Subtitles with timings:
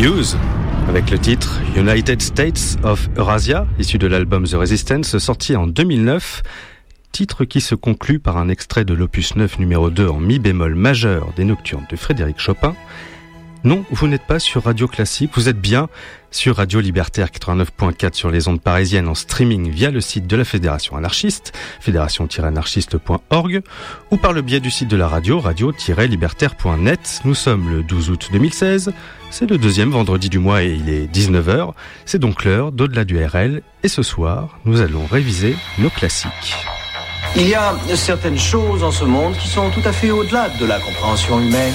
[0.00, 0.38] Muse,
[0.88, 6.42] avec le titre United States of Eurasia, issu de l'album The Resistance, sorti en 2009.
[7.12, 10.74] Titre qui se conclut par un extrait de l'opus 9 numéro 2 en mi bémol
[10.74, 12.74] majeur des Nocturnes de Frédéric Chopin,
[13.64, 15.88] non, vous n'êtes pas sur Radio Classique, vous êtes bien
[16.30, 20.44] sur Radio Libertaire 89.4 sur les ondes parisiennes en streaming via le site de la
[20.44, 23.62] Fédération anarchiste, fédération-anarchiste.org,
[24.10, 27.20] ou par le biais du site de la radio, radio-libertaire.net.
[27.24, 28.92] Nous sommes le 12 août 2016,
[29.30, 31.72] c'est le deuxième vendredi du mois et il est 19h,
[32.06, 36.54] c'est donc l'heure d'au-delà du RL, et ce soir, nous allons réviser nos classiques.
[37.36, 40.64] Il y a certaines choses en ce monde qui sont tout à fait au-delà de
[40.64, 41.74] la compréhension humaine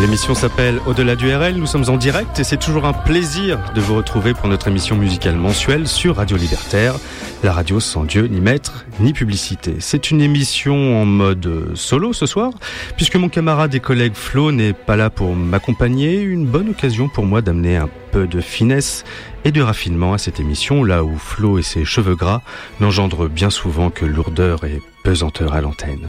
[0.00, 3.80] L'émission s'appelle Au-delà du RL, nous sommes en direct et c'est toujours un plaisir de
[3.80, 6.94] vous retrouver pour notre émission musicale mensuelle sur Radio Libertaire,
[7.42, 9.74] la radio sans Dieu, ni maître, ni publicité.
[9.80, 12.52] C'est une émission en mode solo ce soir,
[12.96, 17.26] puisque mon camarade et collègue Flo n'est pas là pour m'accompagner, une bonne occasion pour
[17.26, 19.04] moi d'amener un peu de finesse
[19.44, 22.42] et de raffinement à cette émission, là où Flo et ses cheveux gras
[22.80, 26.08] n'engendrent bien souvent que lourdeur et à l'antenne.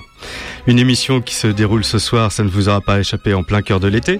[0.67, 3.61] Une émission qui se déroule ce soir, ça ne vous aura pas échappé en plein
[3.61, 4.19] cœur de l'été.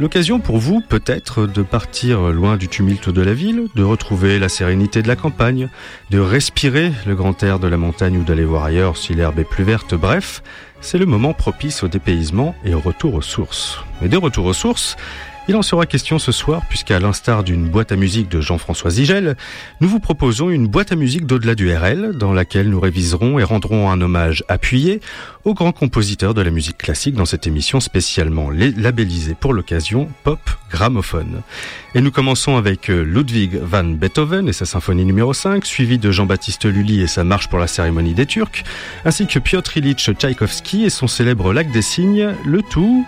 [0.00, 4.48] L'occasion pour vous, peut-être, de partir loin du tumulte de la ville, de retrouver la
[4.48, 5.68] sérénité de la campagne,
[6.10, 9.44] de respirer le grand air de la montagne ou d'aller voir ailleurs si l'herbe est
[9.44, 10.42] plus verte, bref,
[10.80, 13.78] c'est le moment propice au dépaysement et au retour aux sources.
[14.02, 14.96] Mais de retour aux sources,
[15.48, 19.36] il en sera question ce soir puisqu'à l'instar d'une boîte à musique de Jean-François Zigel,
[19.80, 23.44] nous vous proposons une boîte à musique d'au-delà du RL dans laquelle nous réviserons et
[23.44, 25.00] rendrons un hommage appuyé
[25.44, 30.40] aux grands compositeurs de la musique classique dans cette émission spécialement labellisée pour l'occasion Pop
[30.70, 31.42] Gramophone.
[31.94, 36.10] Et nous commençons avec euh, Ludwig van Beethoven et sa symphonie numéro 5, suivi de
[36.10, 38.64] Jean-Baptiste Lully et sa marche pour la cérémonie des Turcs,
[39.04, 43.06] ainsi que Piotr Ilyich Tchaïkovski et son célèbre Lac des Cygnes, le tout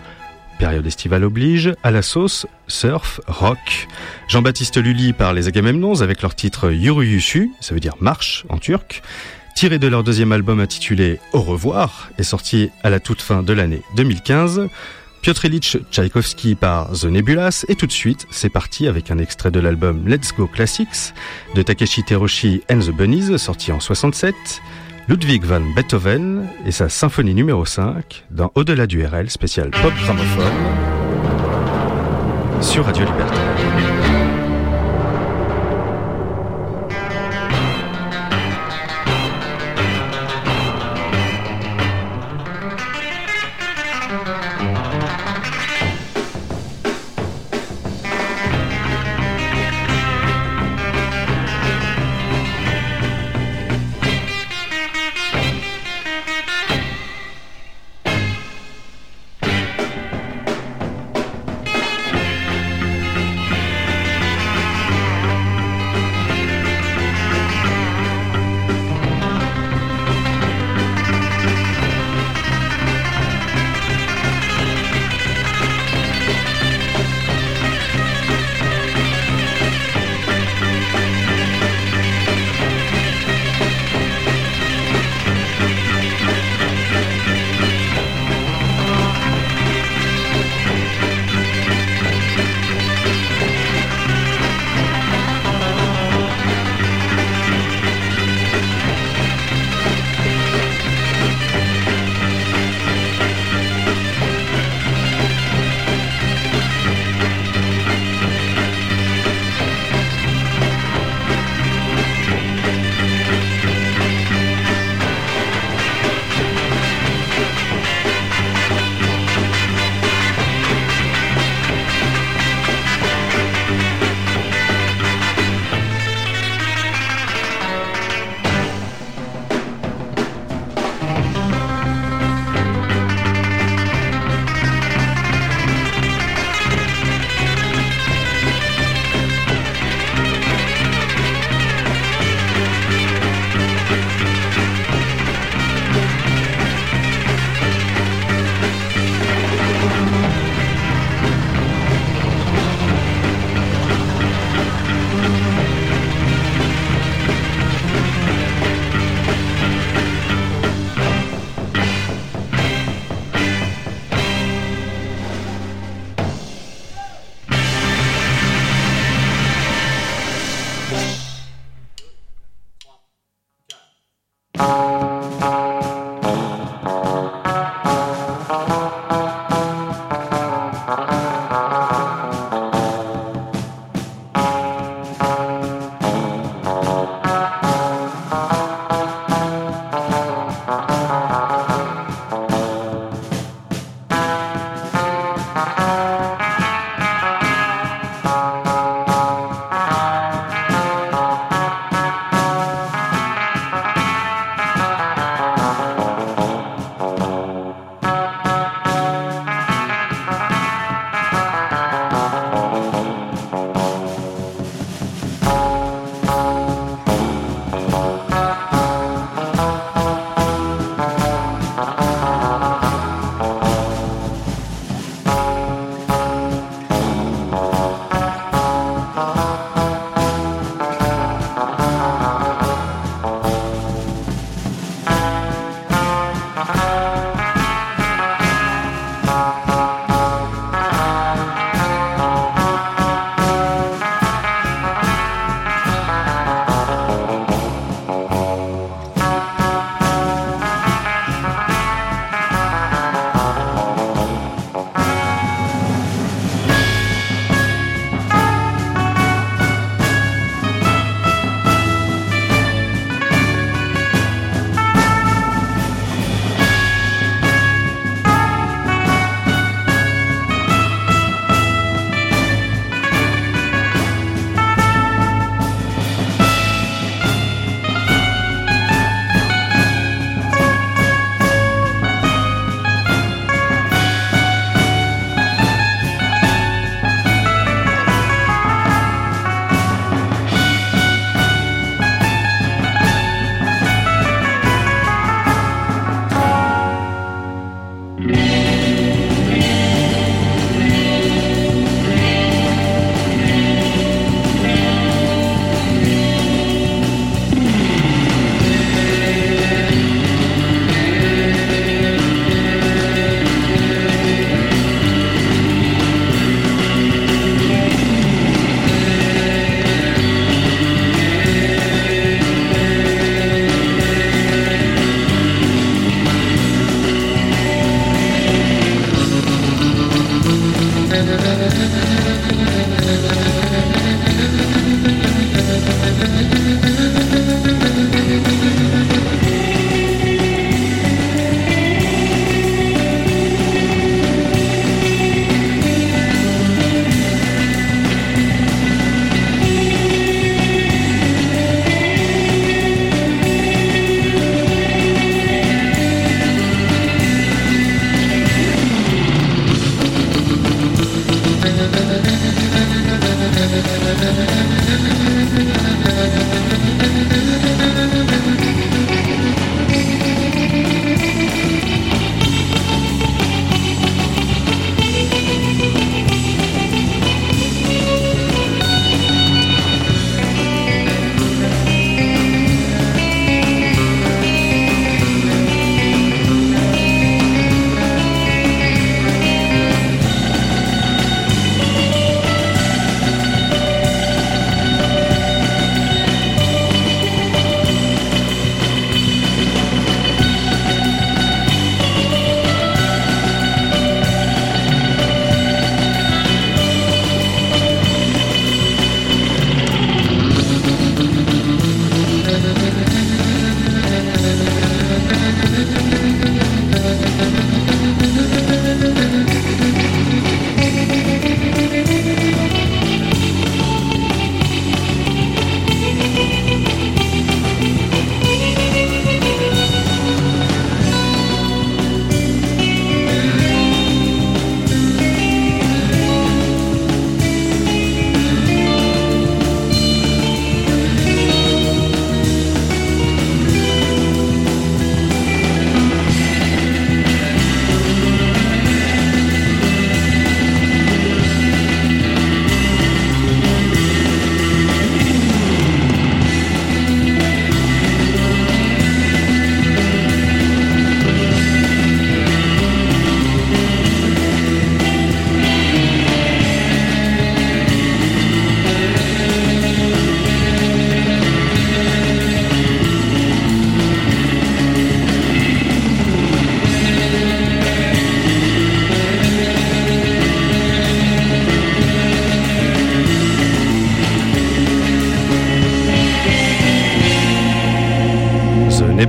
[0.58, 3.88] période estivale oblige, à la sauce surf rock.
[4.28, 9.02] Jean-Baptiste Lully par les Agamemnons avec leur titre Yuruyushu, ça veut dire marche en turc,
[9.54, 13.52] tiré de leur deuxième album intitulé Au revoir, est sorti à la toute fin de
[13.52, 14.68] l'année 2015.
[15.22, 19.50] Piotr Ilyich Tchaïkovski par The Nebulas et tout de suite c'est parti avec un extrait
[19.50, 21.12] de l'album Let's Go Classics
[21.54, 24.34] de Takeshi Teroshi and the Bunnies sorti en 67
[25.08, 30.52] Ludwig van Beethoven et sa symphonie numéro 5 dans Au-delà du RL spécial pop gramophone
[32.60, 33.87] sur Radio Liberté.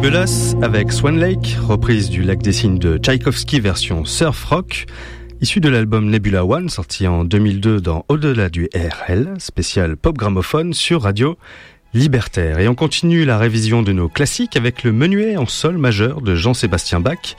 [0.10, 4.88] Fabulous avec Swan Lake, reprise du lac des signes de Tchaïkovski version surf rock,
[5.40, 10.74] issue de l'album Nebula One sorti en 2002 dans Au-delà du RL, spécial pop gramophone
[10.74, 11.38] sur radio
[11.94, 12.58] libertaire.
[12.58, 16.34] Et on continue la révision de nos classiques avec le menuet en sol majeur de
[16.34, 17.36] Jean-Sébastien Bach,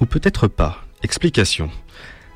[0.00, 0.86] ou peut-être pas.
[1.02, 1.68] Explication.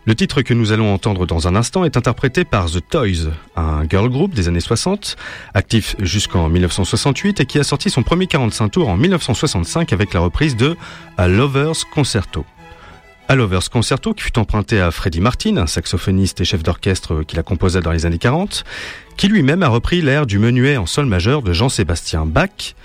[0.07, 3.83] Le titre que nous allons entendre dans un instant est interprété par The Toys, un
[3.89, 5.17] girl group des années 60,
[5.53, 10.21] actif jusqu'en 1968 et qui a sorti son premier 45 tours en 1965 avec la
[10.21, 10.77] reprise de
[11.17, 12.47] A Lover's Concerto.
[13.27, 17.35] A Lover's Concerto qui fut emprunté à Freddie Martin, un saxophoniste et chef d'orchestre qui
[17.35, 18.63] la composa dans les années 40,
[19.17, 22.77] qui lui-même a repris l'air du menuet en sol majeur de Jean-Sébastien Bach,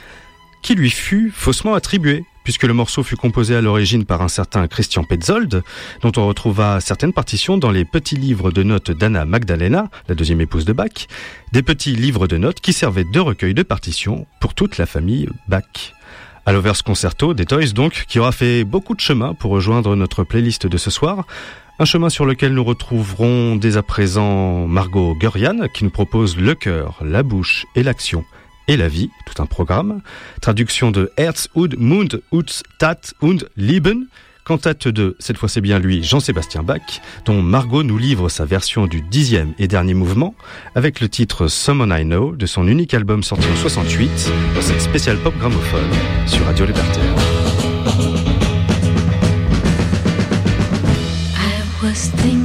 [0.63, 4.67] qui lui fut faussement attribué puisque le morceau fut composé à l'origine par un certain
[4.67, 5.63] Christian Petzold,
[6.01, 10.41] dont on retrouva certaines partitions dans les petits livres de notes d'Anna Magdalena, la deuxième
[10.41, 11.07] épouse de Bach,
[11.51, 15.27] des petits livres de notes qui servaient de recueil de partitions pour toute la famille
[15.47, 15.93] Bach.
[16.45, 20.23] À l'Overs Concerto, des Toys donc, qui aura fait beaucoup de chemin pour rejoindre notre
[20.23, 21.25] playlist de ce soir,
[21.77, 26.55] un chemin sur lequel nous retrouverons dès à présent Margot Gurian, qui nous propose le
[26.55, 28.25] cœur, la bouche et l'action
[28.67, 30.01] et la vie, tout un programme.
[30.41, 34.07] Traduction de Herz und Mund und Tat und Lieben.
[34.43, 36.81] Cantate de, cette fois c'est bien lui, Jean-Sébastien Bach,
[37.25, 40.33] dont Margot nous livre sa version du dixième et dernier mouvement,
[40.73, 44.81] avec le titre Someone I Know de son unique album sorti en 68, dans cette
[44.81, 45.89] spéciale pop gramophone
[46.25, 46.65] sur Radio
[51.91, 52.40] was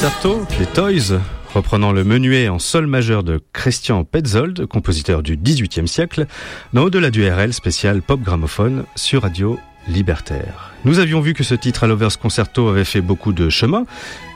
[0.00, 1.20] Concerto, des Toys,
[1.52, 6.26] reprenant le menuet en sol majeur de Christian Petzold, compositeur du XVIIIe siècle,
[6.72, 9.58] dans Au-delà du RL spécial pop gramophone sur Radio
[9.88, 10.72] Libertaire.
[10.86, 13.84] Nous avions vu que ce titre à Lovers Concerto avait fait beaucoup de chemin.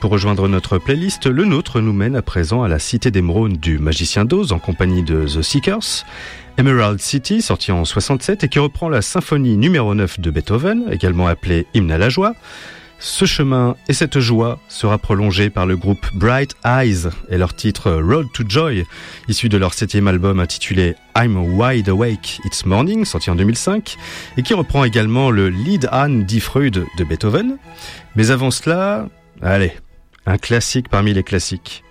[0.03, 3.79] Pour rejoindre notre playlist, le nôtre nous mène à présent à la Cité d'Émeraude du
[3.79, 6.05] Magicien d'Oz en compagnie de The Seekers.
[6.59, 11.27] Emerald City, sorti en 67 et qui reprend la symphonie numéro 9 de Beethoven, également
[11.27, 12.35] appelée Hymne à la joie.
[13.07, 17.93] Ce chemin et cette joie sera prolongé par le groupe Bright Eyes et leur titre
[17.93, 18.87] Road to Joy,
[19.29, 23.99] issu de leur septième album intitulé I'm Wide Awake It's Morning, sorti en 2005,
[24.39, 27.59] et qui reprend également le Lied an die Freude de Beethoven.
[28.17, 29.07] Mais avant cela,
[29.43, 29.75] allez,
[30.25, 31.85] un classique parmi les classiques.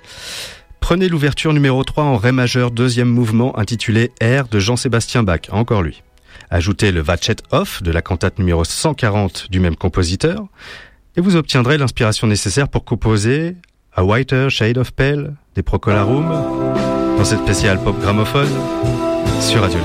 [0.79, 5.83] Prenez l'ouverture numéro 3 en Ré majeur, deuxième mouvement intitulé Air de Jean-Sébastien Bach, encore
[5.83, 6.01] lui.
[6.49, 10.47] Ajoutez le Vachet Off de la cantate numéro 140 du même compositeur,
[11.15, 13.55] et vous obtiendrez l'inspiration nécessaire pour composer
[13.95, 16.27] A Whiter Shade of Pale des Procolarum
[17.17, 18.49] dans cette spéciale pop gramophone
[19.39, 19.79] sur Radio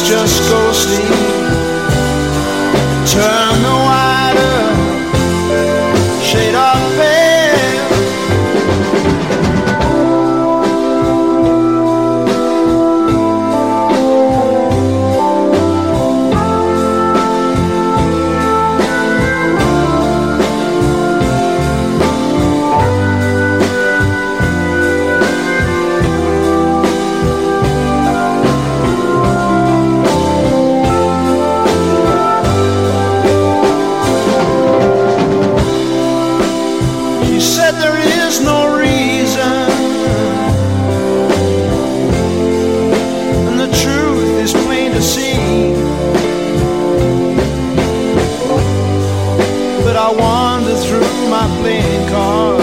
[0.00, 1.31] Just go sleep.
[50.52, 52.61] wander through my playing cards.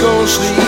[0.00, 0.67] go sleep.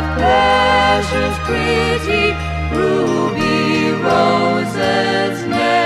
[0.00, 2.32] of pleasure's pretty
[2.74, 5.79] ruby roses.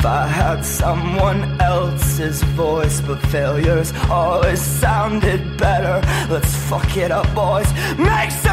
[0.00, 6.00] if I had someone else's voice, but failures always sounded better.
[6.32, 7.70] Let's fuck it up, boys.
[7.98, 8.49] Make some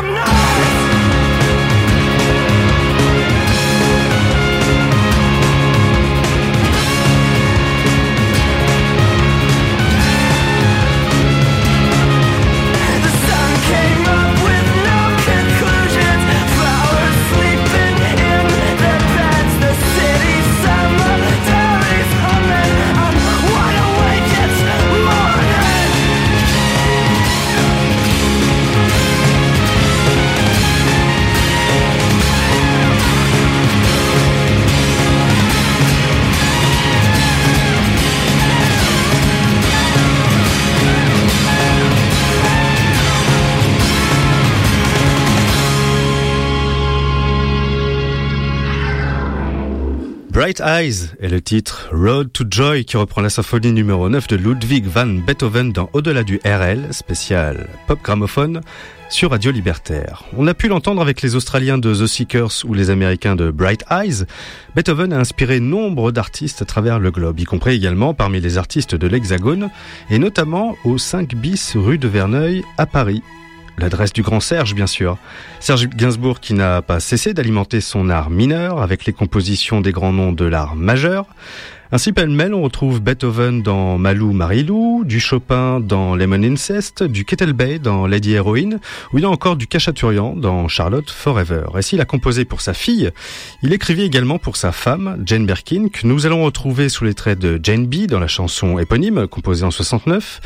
[50.37, 54.35] Bright Eyes est le titre Road to Joy qui reprend la symphonie numéro 9 de
[54.35, 58.61] Ludwig van Beethoven dans Au-delà du RL, spécial pop gramophone
[59.09, 60.25] sur Radio Libertaire.
[60.37, 63.83] On a pu l'entendre avec les Australiens de The Seekers ou les Américains de Bright
[63.89, 64.25] Eyes.
[64.75, 68.93] Beethoven a inspiré nombre d'artistes à travers le globe, y compris également parmi les artistes
[68.93, 69.71] de l'Hexagone
[70.11, 73.23] et notamment au 5 bis rue de Verneuil à Paris
[73.77, 75.17] l'adresse du grand Serge bien sûr.
[75.59, 80.13] Serge Gainsbourg qui n'a pas cessé d'alimenter son art mineur avec les compositions des grands
[80.13, 81.25] noms de l'art majeur.
[81.89, 87.79] Ainsi, pêle-mêle, on retrouve Beethoven dans Malou Marilou, du Chopin dans Lemon Incest, du Kettlebay
[87.79, 88.81] dans Lady Heroine,
[89.13, 91.63] ou il a encore du Cachaturian dans Charlotte Forever.
[91.77, 93.11] Et s'il a composé pour sa fille,
[93.63, 97.39] il écrivit également pour sa femme, Jane Birkin, que nous allons retrouver sous les traits
[97.39, 100.41] de Jane B dans la chanson éponyme, composée en 69,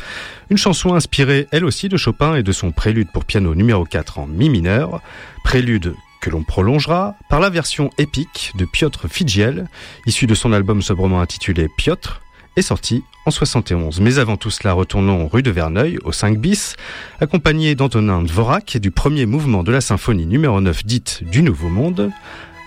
[0.48, 4.20] une chanson inspirée elle aussi de Chopin et de son prélude pour piano numéro 4
[4.20, 5.00] en mi mineur,
[5.42, 9.66] prélude que l'on prolongera par la version épique de Piotr Figiel,
[10.06, 12.22] issue de son album sobrement intitulé Piotr,
[12.56, 14.00] est sorti en 71.
[14.00, 16.76] Mais avant tout cela, retournons rue de Verneuil, au 5 bis,
[17.20, 21.68] accompagné d'Antonin Dvorak et du premier mouvement de la symphonie numéro 9 dite du Nouveau
[21.68, 22.10] Monde,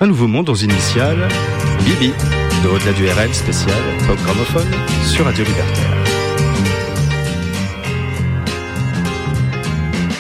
[0.02, 1.28] un Nouveau Monde aux initiales
[1.86, 2.12] Bibi,
[2.64, 4.72] de au-delà du RL spécial pop gramophone
[5.06, 5.92] sur Radio Libertaire.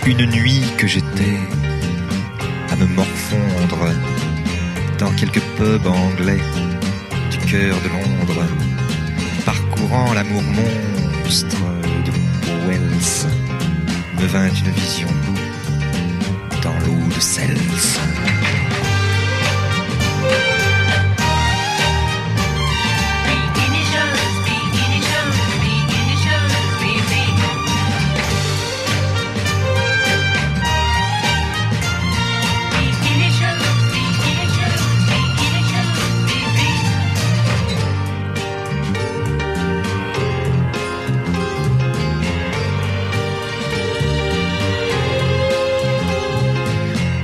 [0.05, 1.64] Une nuit que j'étais
[2.79, 3.93] me morfondre
[4.99, 6.41] dans quelques pubs anglais
[7.31, 8.43] du cœur de Londres
[9.45, 11.57] parcourant l'amour monstre
[12.05, 12.11] de
[12.67, 13.27] Wells,
[14.19, 15.07] me vint une vision
[16.63, 17.57] dans l'eau de Cels.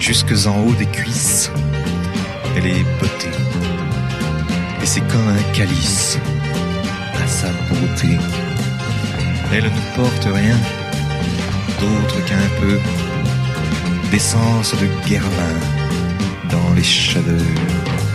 [0.00, 1.50] Jusque en haut des cuisses.
[2.56, 3.28] Elle est beauté.
[4.82, 6.18] Et c'est comme un calice
[7.22, 8.16] à sa beauté.
[9.52, 10.56] Elle ne porte rien
[11.80, 12.78] d'autre qu'un peu
[14.10, 15.56] d'essence de guervin
[16.50, 18.09] dans les chaleurs.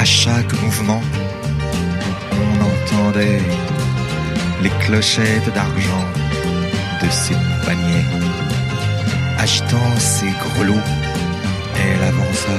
[0.00, 1.02] À chaque mouvement,
[2.32, 3.42] on entendait
[4.62, 6.06] les clochettes d'argent
[7.02, 7.34] de ses
[7.66, 8.06] paniers.
[9.38, 10.86] Agitant ses grelots,
[11.76, 12.56] elle avança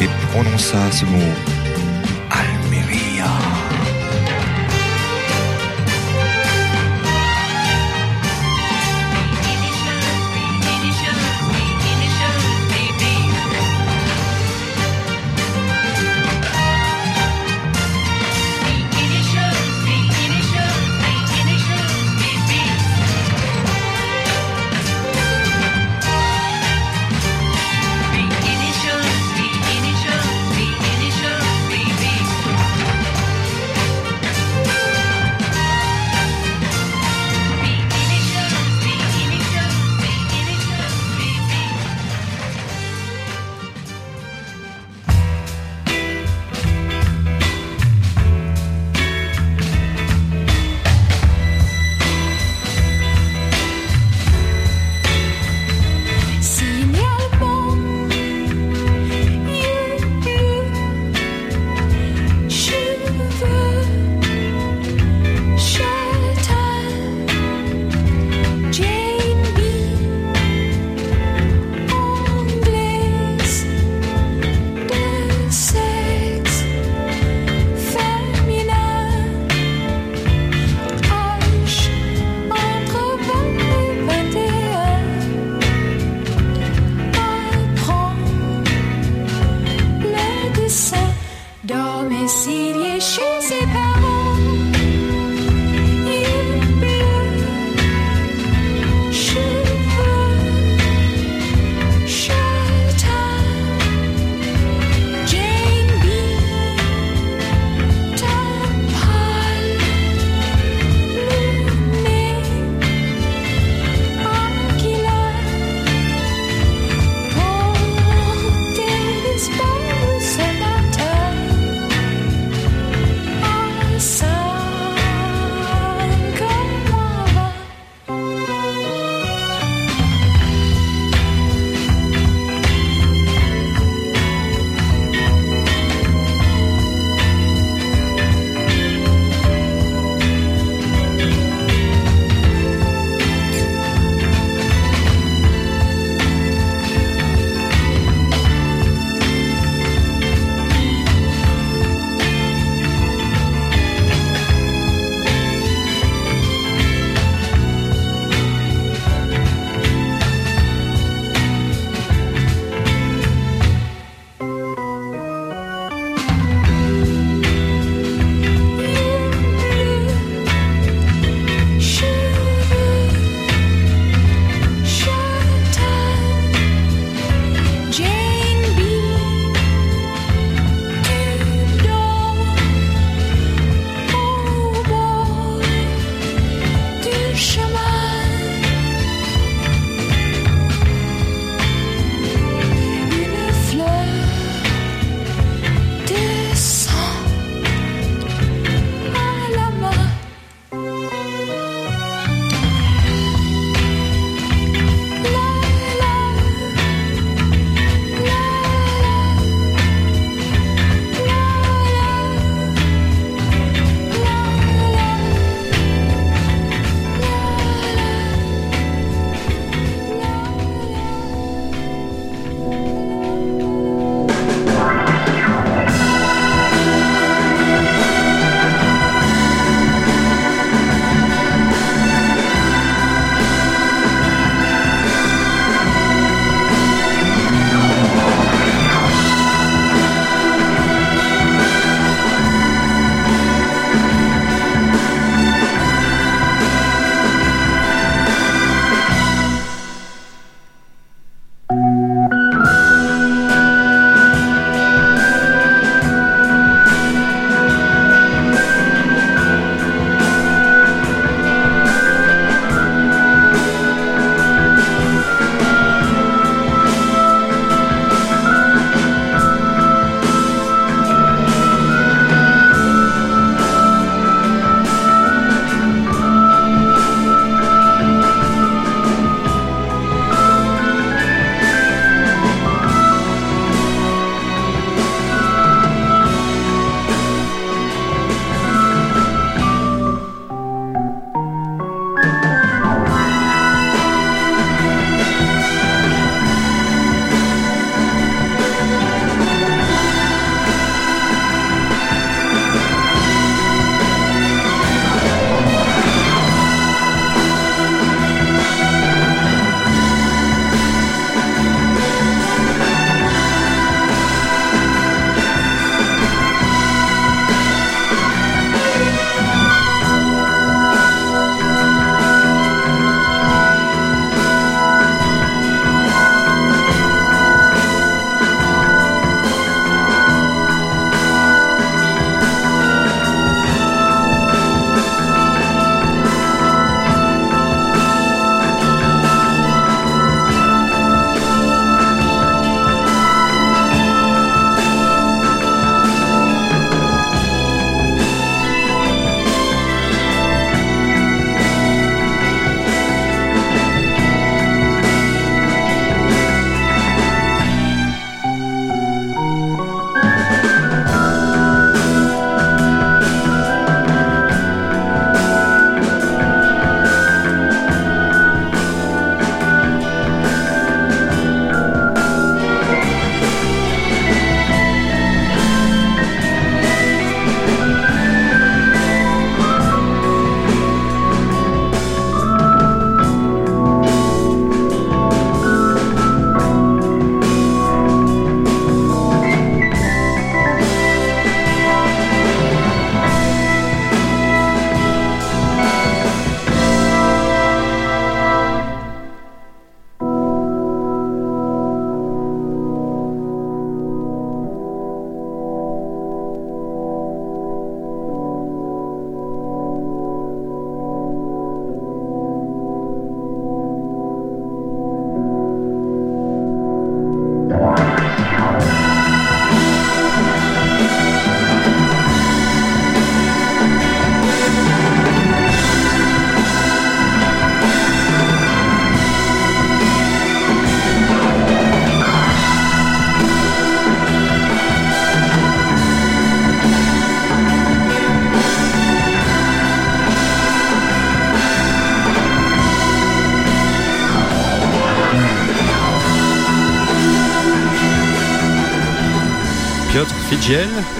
[0.00, 1.32] et prononça ce mot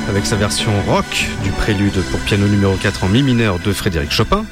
[0.09, 4.13] Avec sa version rock du prélude pour piano numéro 4 en mi mineur de Frédéric
[4.13, 4.45] Chopin,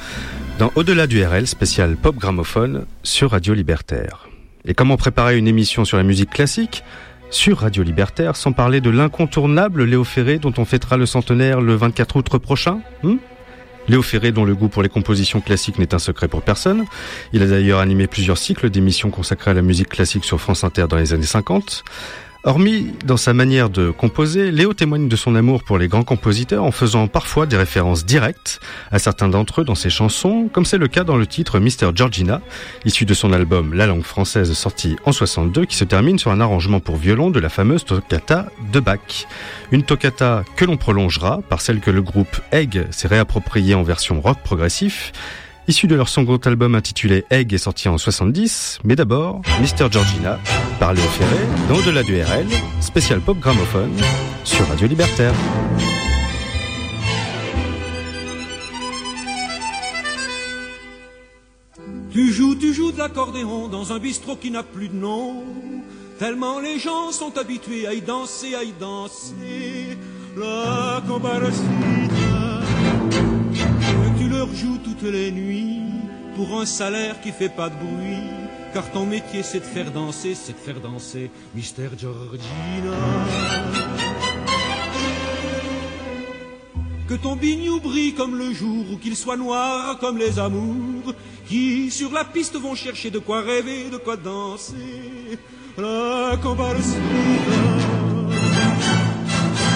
[0.59, 4.29] dans Au-delà du RL, spécial pop gramophone sur Radio Libertaire.
[4.65, 6.83] Et comment préparer une émission sur la musique classique
[7.31, 11.77] sur Radio Libertaire sans parler de l'incontournable Léo Ferré dont on fêtera le centenaire le
[11.77, 13.19] 24 août prochain hmm?
[13.87, 16.87] Léo Ferré, dont le goût pour les compositions classiques n'est un secret pour personne.
[17.33, 20.87] Il a d'ailleurs animé plusieurs cycles d'émissions consacrées à la musique classique sur France Inter
[20.89, 21.85] dans les années 50.
[22.45, 26.65] Hormis dans sa manière de composer, Léo témoigne de son amour pour les grands compositeurs
[26.65, 30.77] en faisant parfois des références directes à certains d'entre eux dans ses chansons, comme c'est
[30.77, 31.93] le cas dans le titre Mr.
[31.95, 32.41] Georgina,
[32.85, 36.41] issu de son album La langue française sorti en 62, qui se termine sur un
[36.41, 39.29] arrangement pour violon de la fameuse toccata de Bach.
[39.71, 44.21] Une toccata que l'on prolongera par celle que le groupe Egg s'est réappropriée en version
[44.21, 45.13] rock progressif,
[45.69, 49.91] issu de leur second album intitulé Egg est sorti en 70, mais d'abord Mr.
[49.91, 50.39] Georgina
[50.79, 51.37] par Léo Ferré
[51.69, 52.47] dans Au-delà du RL,
[52.81, 53.93] spécial pop gramophone
[54.45, 55.35] sur Radio Libertaire.
[62.13, 65.45] Tu joues, tu joues de l'accordéon dans un bistrot qui n'a plus de nom.
[66.19, 69.97] Tellement les gens sont habitués à y danser, à y danser.
[70.37, 71.03] La
[73.53, 74.02] tu
[74.53, 75.81] joues toutes les nuits
[76.35, 78.23] pour un salaire qui fait pas de bruit.
[78.73, 82.97] Car ton métier c'est de faire danser, c'est de faire danser Mister Georgina.
[87.09, 91.13] Que ton bignou brille comme le jour ou qu'il soit noir comme les amours
[91.47, 95.39] qui sur la piste vont chercher de quoi rêver, de quoi danser.
[95.77, 96.39] La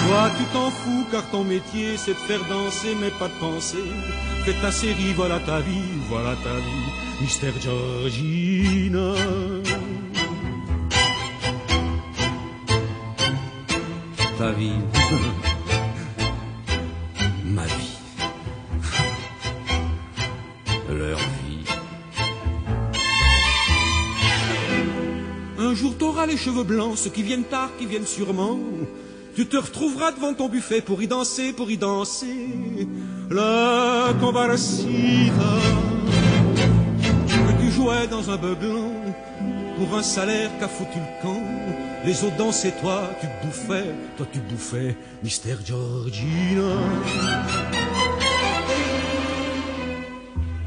[0.07, 3.83] toi, tu t'en fous car ton métier c'est de faire danser mais pas de penser.
[4.47, 6.87] Fais ta série, voilà ta vie, voilà ta vie,
[7.19, 9.13] Mister Georgina.
[14.37, 14.71] Ta vie,
[17.43, 17.97] ma vie,
[20.91, 21.65] leur vie.
[25.59, 28.57] Un jour t'auras les cheveux blancs, ceux qui viennent tard, qui viennent sûrement.
[29.35, 32.87] Tu te retrouveras devant ton buffet pour y danser, pour y danser.
[33.29, 34.89] La combaracita
[37.27, 38.93] que tu jouais dans un beuglant
[39.77, 41.41] pour un salaire qu'a foutu le camp.
[42.05, 46.71] Les autres dansaient, toi tu bouffais, toi tu bouffais, Mister Georgina.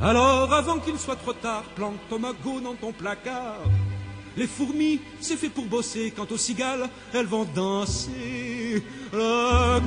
[0.03, 3.61] Alors avant qu'il soit trop tard, plante ton magot dans ton placard.
[4.37, 6.13] Les fourmis, c'est fait pour bosser.
[6.15, 8.85] Quant aux cigales, elles vont danser.
[9.13, 9.81] La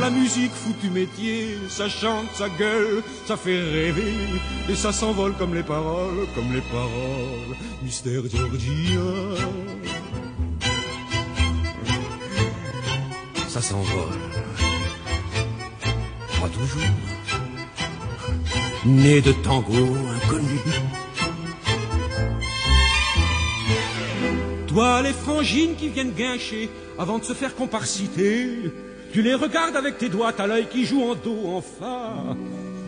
[0.00, 4.14] La musique fout du métier, ça chante, ça gueule, ça fait rêver.
[4.68, 7.56] Et ça s'envole comme les paroles, comme les paroles.
[7.82, 9.00] Mystère Georgia.
[13.48, 14.18] Ça s'envole.
[16.40, 16.82] Moi toujours.
[18.84, 20.58] Né de tango inconnu
[24.66, 26.68] Toi, les frangines qui viennent guincher
[26.98, 28.72] avant de se faire comparciter,
[29.12, 32.36] tu les regardes avec tes doigts, à l'œil qui joue en dos, en fa.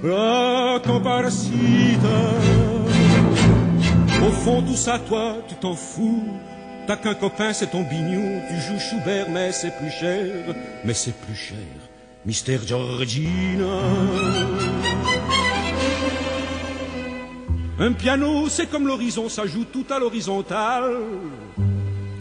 [0.02, 2.18] La comparcita.
[4.26, 6.24] Au fond, tout ça, toi, tu t'en fous.
[6.86, 8.40] T'as qu'un copain, c'est ton bignou.
[8.48, 10.54] Tu joues Schubert, mais c'est plus cher.
[10.84, 11.56] Mais c'est plus cher.
[12.26, 13.80] Mister Georgina.
[17.78, 20.96] Un piano, c'est comme l'horizon, ça joue tout à l'horizontale.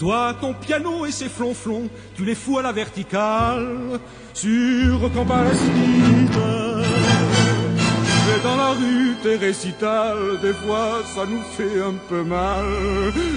[0.03, 4.01] Toi, ton piano et ses flonflons, tu les fous à la verticale,
[4.33, 5.63] sur Campalacite.
[8.27, 12.65] Mais dans la rue, tes récitals, des fois, ça nous fait un peu mal.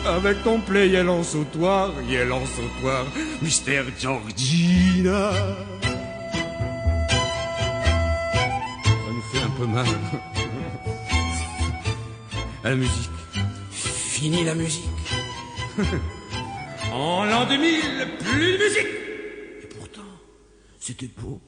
[0.08, 3.04] Avec ton play, yel en sautoir, yel en sautoir,
[3.42, 5.30] Mystère Georgina.
[8.82, 9.86] Ça nous fait un peu mal.
[12.64, 13.10] la musique.
[13.70, 14.90] Fini la musique.
[16.96, 17.82] En l'an 2000,
[18.20, 18.86] plus de musique.
[19.62, 20.00] Et pourtant,
[20.80, 21.42] c'était beau.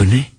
[0.00, 0.32] Connais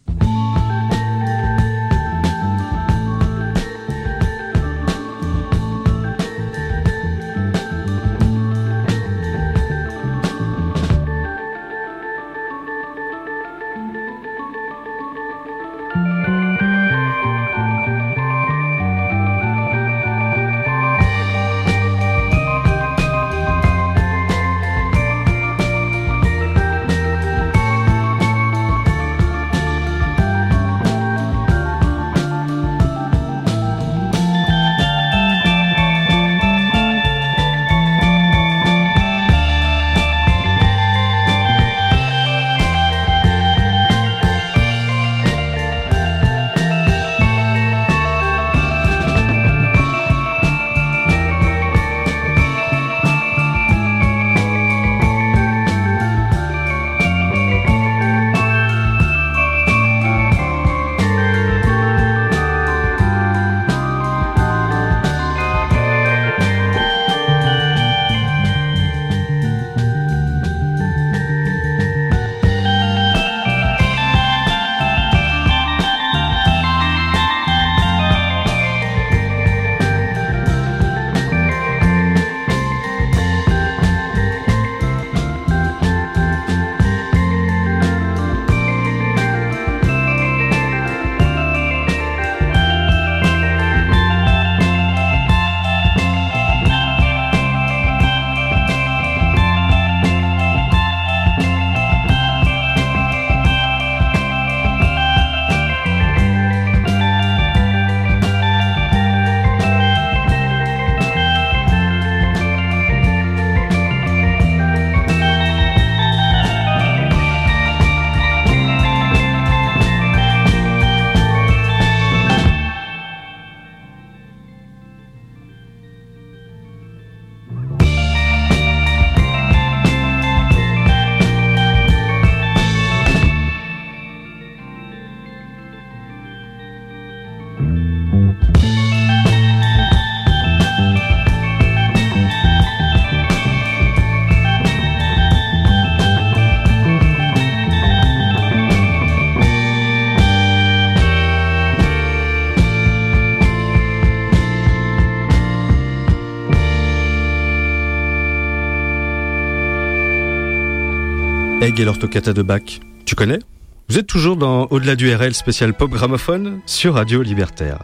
[161.78, 162.82] Et l'orthocata de Bach.
[163.06, 163.40] Tu connais?
[163.88, 167.80] Vous êtes toujours dans Au-delà du RL spécial pop gramophone sur Radio Libertaire.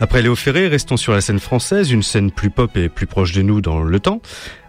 [0.00, 3.32] Après Léo Ferré, restons sur la scène française, une scène plus pop et plus proche
[3.32, 4.20] de nous dans le temps,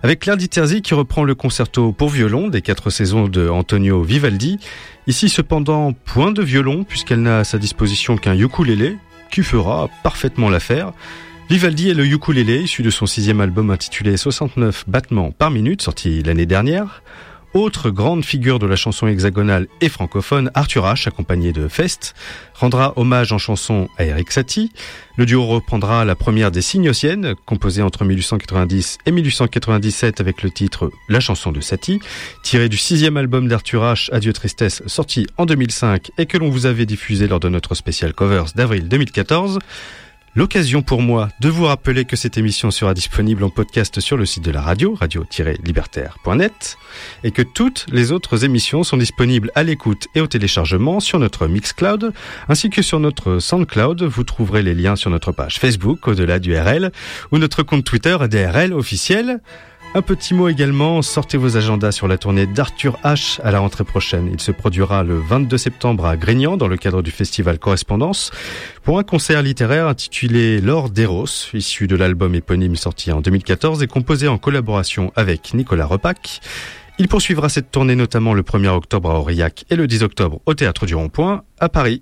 [0.01, 4.59] avec Claire Diterzi qui reprend le concerto pour violon des quatre saisons de Antonio Vivaldi.
[5.07, 8.97] Ici cependant, point de violon puisqu'elle n'a à sa disposition qu'un ukulélé
[9.29, 10.93] qui fera parfaitement l'affaire.
[11.49, 16.23] Vivaldi est le ukulélé issu de son sixième album intitulé 69 battements par minute sorti
[16.23, 17.03] l'année dernière.
[17.53, 22.15] Autre grande figure de la chanson hexagonale et francophone, Arthur H, accompagné de Fest,
[22.55, 24.71] rendra hommage en chanson à Eric Satie.
[25.17, 30.89] Le duo reprendra la première des Signosiennes, composée entre 1890 et 1897 avec le titre
[31.09, 31.99] La chanson de Satie,
[32.41, 36.65] tiré du sixième album d'Arthur H, Adieu Tristesse, sorti en 2005 et que l'on vous
[36.65, 39.59] avait diffusé lors de notre spécial Covers d'avril 2014.
[40.35, 44.25] L'occasion pour moi de vous rappeler que cette émission sera disponible en podcast sur le
[44.25, 46.77] site de la radio, radio-libertaire.net,
[47.23, 51.45] et que toutes les autres émissions sont disponibles à l'écoute et au téléchargement sur notre
[51.45, 52.13] Mixcloud,
[52.49, 54.01] ainsi que sur notre Soundcloud.
[54.01, 56.91] Vous trouverez les liens sur notre page Facebook, au-delà du RL,
[57.31, 59.39] ou notre compte Twitter, DRL officiel.
[59.95, 63.83] Un petit mot également, sortez vos agendas sur la tournée d'Arthur H à la rentrée
[63.83, 64.27] prochaine.
[64.33, 68.31] Il se produira le 22 septembre à Grignan dans le cadre du festival Correspondance
[68.81, 73.87] pour un concert littéraire intitulé L'Or d'Eros, issu de l'album éponyme sorti en 2014 et
[73.87, 76.41] composé en collaboration avec Nicolas Repac.
[76.97, 80.55] Il poursuivra cette tournée notamment le 1er octobre à Aurillac et le 10 octobre au
[80.55, 82.01] Théâtre du Rond-Point à Paris.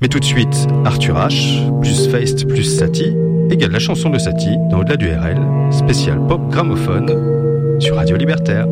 [0.00, 3.14] Mais tout de suite, Arthur H, plus Feist, plus Satie,
[3.50, 5.38] égale la chanson de Satie dans Au-delà du RL,
[5.70, 8.66] spécial pop gramophone sur Radio Libertaire.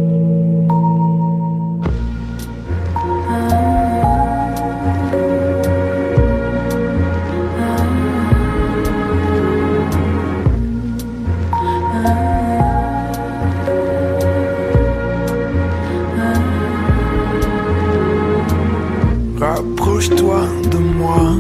[19.39, 21.35] Rapproche-toi de moi.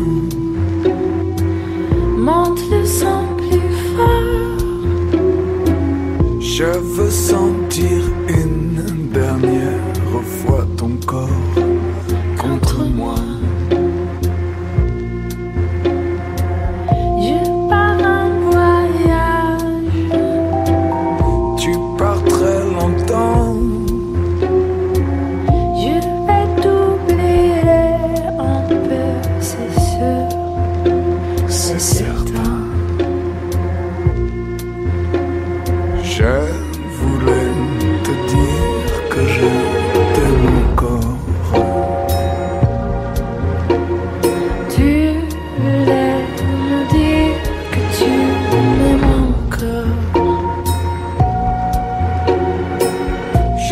[2.17, 3.24] Monte le sang
[6.57, 9.74] Je veux sentir une dernière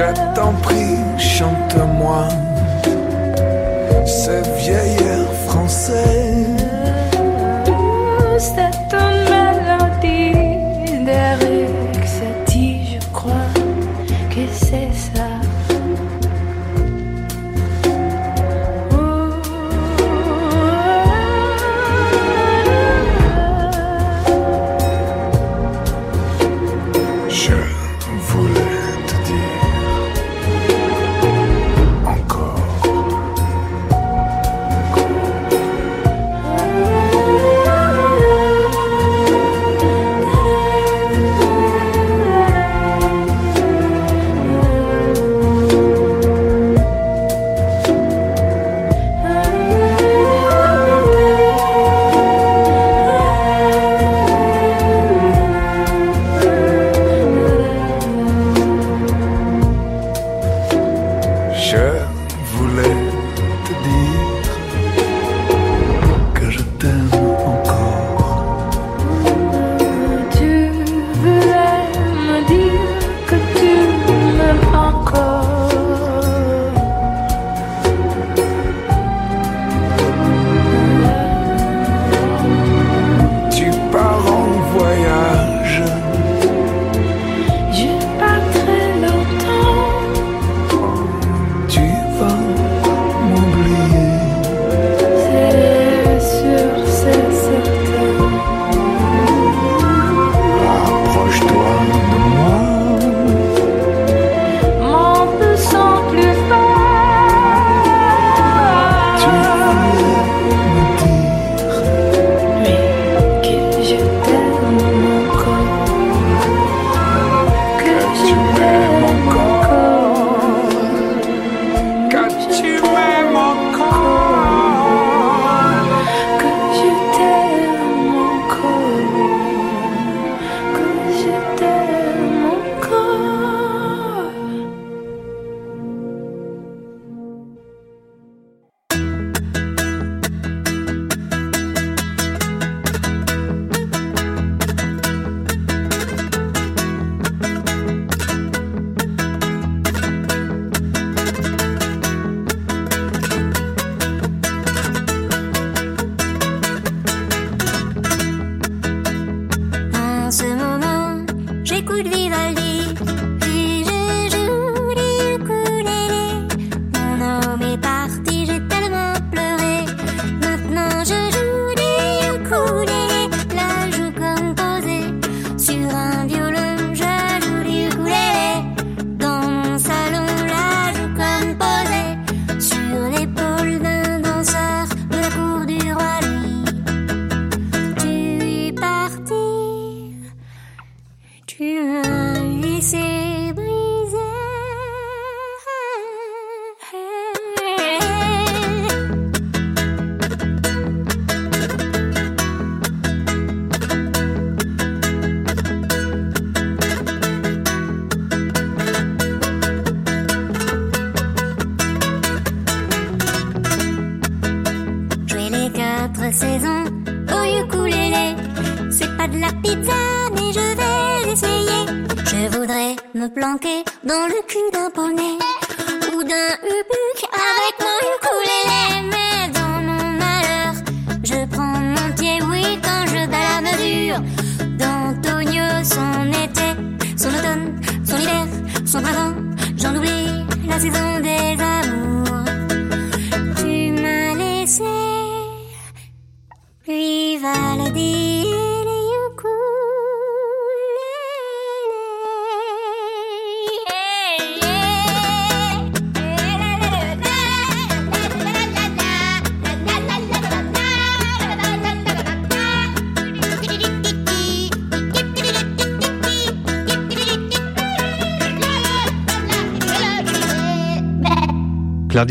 [0.03, 2.27] Je t'en prie, chante-moi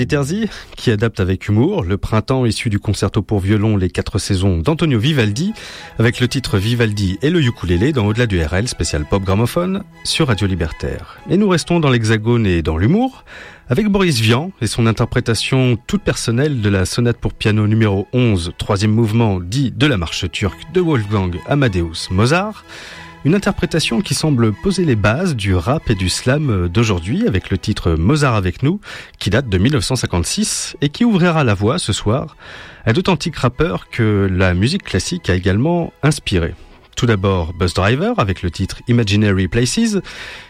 [0.01, 4.57] Diterzi, qui adapte avec humour le printemps issu du concerto pour violon Les quatre saisons
[4.57, 5.53] d'Antonio Vivaldi,
[5.99, 10.29] avec le titre Vivaldi et le ukulélé dans Au-delà du RL, spécial pop gramophone, sur
[10.29, 11.19] Radio Libertaire.
[11.29, 13.25] Et nous restons dans l'hexagone et dans l'humour,
[13.69, 18.53] avec Boris Vian et son interprétation toute personnelle de la sonate pour piano numéro 11,
[18.57, 22.65] troisième mouvement dit de la marche turque de Wolfgang Amadeus Mozart,
[23.23, 27.57] une interprétation qui semble poser les bases du rap et du slam d'aujourd'hui avec le
[27.57, 28.79] titre Mozart avec nous,
[29.19, 32.35] qui date de 1956 et qui ouvrira la voie ce soir
[32.85, 36.55] à d'authentiques rappeurs que la musique classique a également inspiré.
[36.95, 39.97] Tout d'abord Buzz Driver avec le titre Imaginary Places,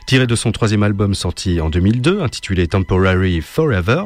[0.07, 4.03] tiré de son troisième album sorti en 2002 intitulé Temporary Forever.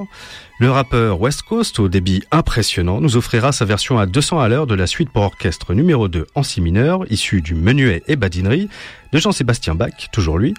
[0.58, 4.68] Le rappeur West Coast, au débit impressionnant, nous offrira sa version à 200 à l'heure
[4.68, 8.70] de la suite pour orchestre numéro 2 en si mineur, issue du menuet et badinerie
[9.12, 10.54] de Jean-Sébastien Bach, toujours lui.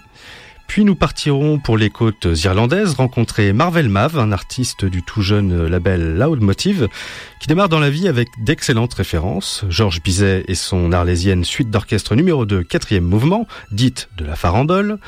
[0.67, 5.65] Puis nous partirons pour les côtes irlandaises rencontrer Marvel Mav, un artiste du tout jeune
[5.65, 6.87] label Loudmotive,
[7.39, 9.65] qui démarre dans la vie avec d'excellentes références.
[9.69, 14.99] Georges Bizet et son arlésienne suite d'orchestre numéro 2, quatrième mouvement, dite de la farandole.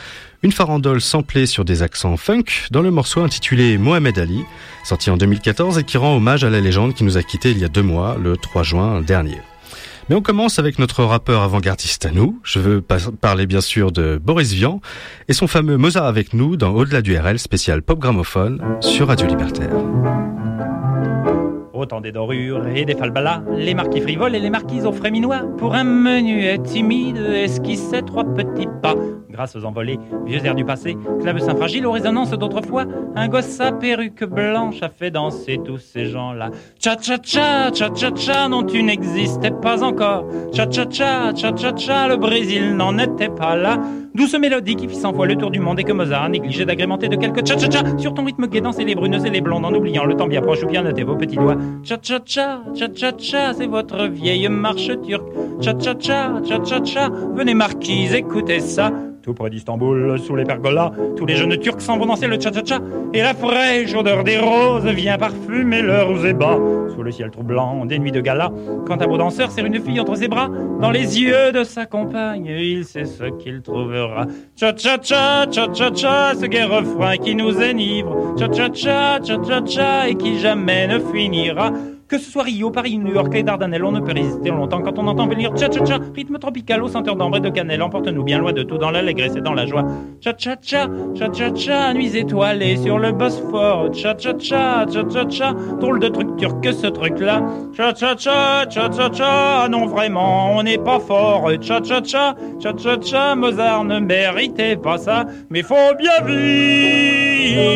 [0.41, 4.43] Une farandole samplée sur des accents funk dans le morceau intitulé Mohamed Ali,
[4.85, 7.59] sorti en 2014 et qui rend hommage à la légende qui nous a quittés il
[7.59, 9.37] y a deux mois, le 3 juin dernier.
[10.09, 12.39] Mais on commence avec notre rappeur avant-gardiste à nous.
[12.43, 14.81] Je veux parler bien sûr de Boris Vian
[15.27, 19.27] et son fameux Mozart avec nous dans Au-delà du RL spécial pop gramophone sur Radio
[19.27, 19.69] Libertaire.
[21.79, 25.43] Autant des dorures et des falbalas, les marquis frivoles et les marquises au fréminois.
[25.57, 28.95] Pour un menuet timide, esquissait trois petits pas.
[29.29, 32.83] Grâce aux envolées, vieux airs du passé, clavecin fragile aux résonances d'autrefois,
[33.15, 36.49] un gosse à perruque blanche a fait danser tous ces gens-là.
[36.79, 40.25] Cha-cha-cha, cha-cha-cha, non tu n'existais pas encore.
[40.51, 43.79] Cha-cha-cha, cha-cha-cha, le Brésil n'en était pas là.
[44.19, 46.65] Douce mélodie qui fit cent fois le tour du monde et que Mozart a négligé
[46.65, 49.73] d'agrémenter de quelques cha-cha-cha sur ton rythme gai danser les brunes et les blondes en
[49.73, 51.55] oubliant le temps bien proche ou bien noter vos petits doigts.
[51.83, 55.31] Cha-cha-cha, cha-cha-cha, c'est votre vieille marche turque.
[55.61, 58.91] Cha-cha-cha, cha-cha-cha, venez marquise, écoutez ça.
[59.29, 62.79] Tout près d'Istanbul, sous les pergolas, tous les jeunes turcs s'en vont danser le cha-cha-cha.
[63.13, 66.57] Et la fraîche odeur des roses vient parfumer leurs ébats.
[66.95, 68.51] Sous le ciel troublant des nuits de gala,
[68.87, 70.49] quand un beau danseur serre une fille entre ses bras,
[70.81, 74.25] dans les yeux de sa compagne, il sait ce qu'il trouvera.
[74.55, 78.35] Cha-cha-cha, cha-cha-cha, ce gai refrain qui nous enivre.
[78.39, 81.71] Cha-cha-cha, cha-cha-cha, et qui jamais ne finira.
[82.09, 84.97] Que ce soit Rio, Paris, New York, les Dardanelles, on ne peut résister longtemps quand
[84.97, 88.51] on entend venir cha-cha-cha, rythme tropical aux senteurs d'ambre et de cannelle, emporte-nous bien loin
[88.51, 89.85] de tout dans l'allégresse et dans la joie.
[90.19, 96.87] Cha-cha-cha, cha-cha-cha, nuits étoilées sur le Bosphore, cha-cha-cha, cha-cha-cha, drôle de truc turc que ce
[96.87, 97.43] truc-là.
[97.77, 101.47] Cha-cha-cha, cha-cha-cha, non vraiment, on n'est pas fort.
[101.61, 107.69] Cha-cha-cha, cha-cha-cha, Mozart ne méritait pas ça, mais faut bien vivre.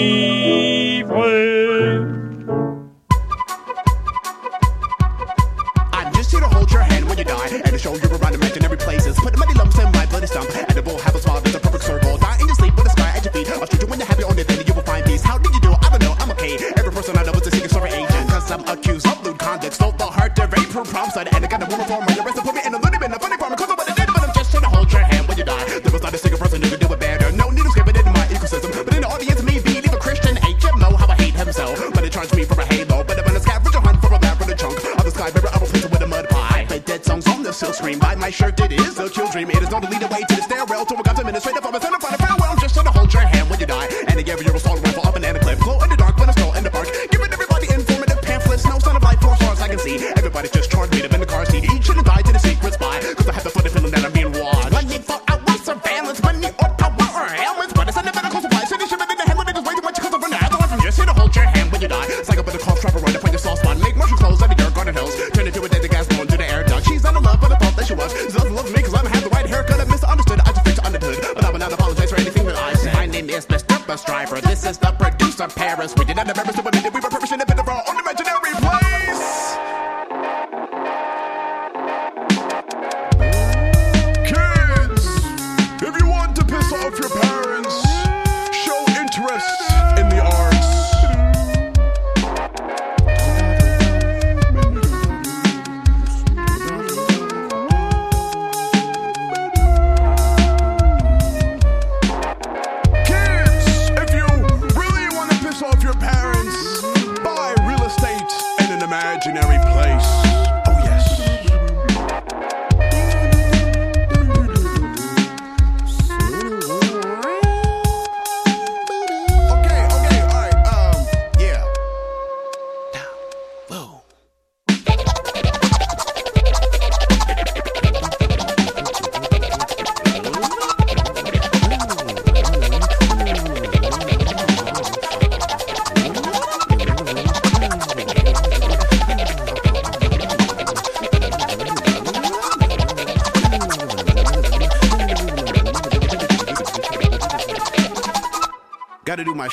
[18.53, 19.73] I'm accused of lewd conduct.
[19.73, 22.13] Stole the heart to rape her prom side and I got a woman for my
[22.21, 24.21] arrest put me in a little bit of funny farm of what I did, but
[24.21, 25.79] I'm just trying to hold your hand when you die.
[25.81, 27.31] There was not a single person who could do it better.
[27.31, 28.69] No need to scrape it in my ecosystem.
[28.85, 31.81] But in the audience, me believe a Christian HMO, how I hate himself.
[31.97, 33.03] But they charge me for a halo.
[33.03, 34.77] But I'm a scavenger hunt for a lab for the chunk.
[34.77, 36.65] Of the sky, baby, I will it with a mud pie.
[36.67, 37.97] Play dead songs on the silk screen.
[37.97, 39.49] By my shirt, it is a kill dream.
[39.49, 40.85] It is not to lead the way to the stairwell.
[40.85, 41.12] To a
[74.33, 74.92] for this is the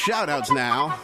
[0.01, 0.99] shout outs now.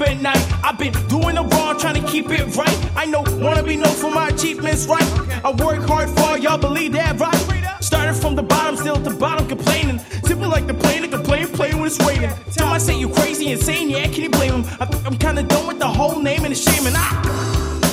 [0.00, 0.64] At night.
[0.64, 2.90] I've been doing the wrong, trying to keep it right.
[2.96, 5.04] I know, wanna be known for my achievements, right?
[5.44, 7.78] I work hard for y'all, believe that, right?
[7.80, 10.00] Started from the bottom, still at the bottom, complaining.
[10.24, 12.32] Simple like the plane, complain, playing when it's raining.
[12.52, 14.76] Tell I say you crazy, insane, yeah, can you blame him?
[14.80, 17.51] I think I'm kinda done with the whole name and the shame, and I.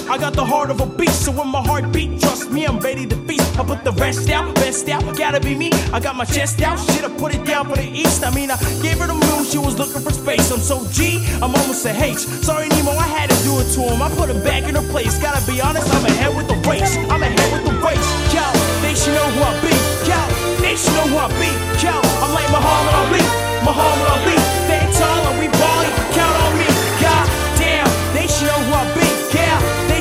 [0.10, 2.80] I got the heart of a beast, so when my heart beat, trust me, I'm
[2.80, 3.46] ready to feast.
[3.60, 5.70] I put the rest out, best out, gotta be me.
[5.94, 8.26] I got my chest out, shit, I put it down for the east.
[8.26, 10.50] I mean, I gave her the moon, she was looking for space.
[10.50, 12.26] I'm so G, I'm almost a H.
[12.42, 14.02] Sorry, Nemo, I had to do it to him.
[14.02, 15.14] I put him back in her place.
[15.22, 16.98] Gotta be honest, I'm ahead with the race.
[17.14, 18.10] I'm ahead with the race.
[18.34, 18.42] Yo,
[18.82, 19.74] they should know who I be.
[20.10, 20.18] Yo,
[20.66, 21.54] they should know who I be.
[21.86, 21.94] Yo,
[22.26, 23.24] I'm like Muhammad Ali,
[23.62, 24.38] Muhammad Ali.
[24.66, 26.68] Stay tall and we ball, you can count on me.
[26.98, 27.26] God
[27.62, 28.99] damn, they should know who I be.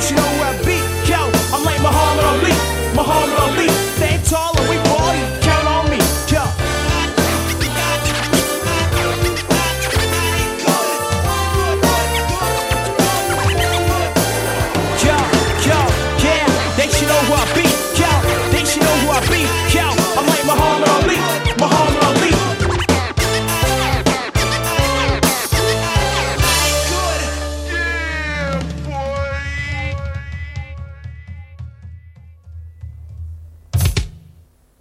[0.09, 0.79] Should know who I be.
[1.05, 1.21] Yo,
[1.53, 2.53] I'm like Muhammad Ali,
[2.97, 3.48] Muhammad Ali.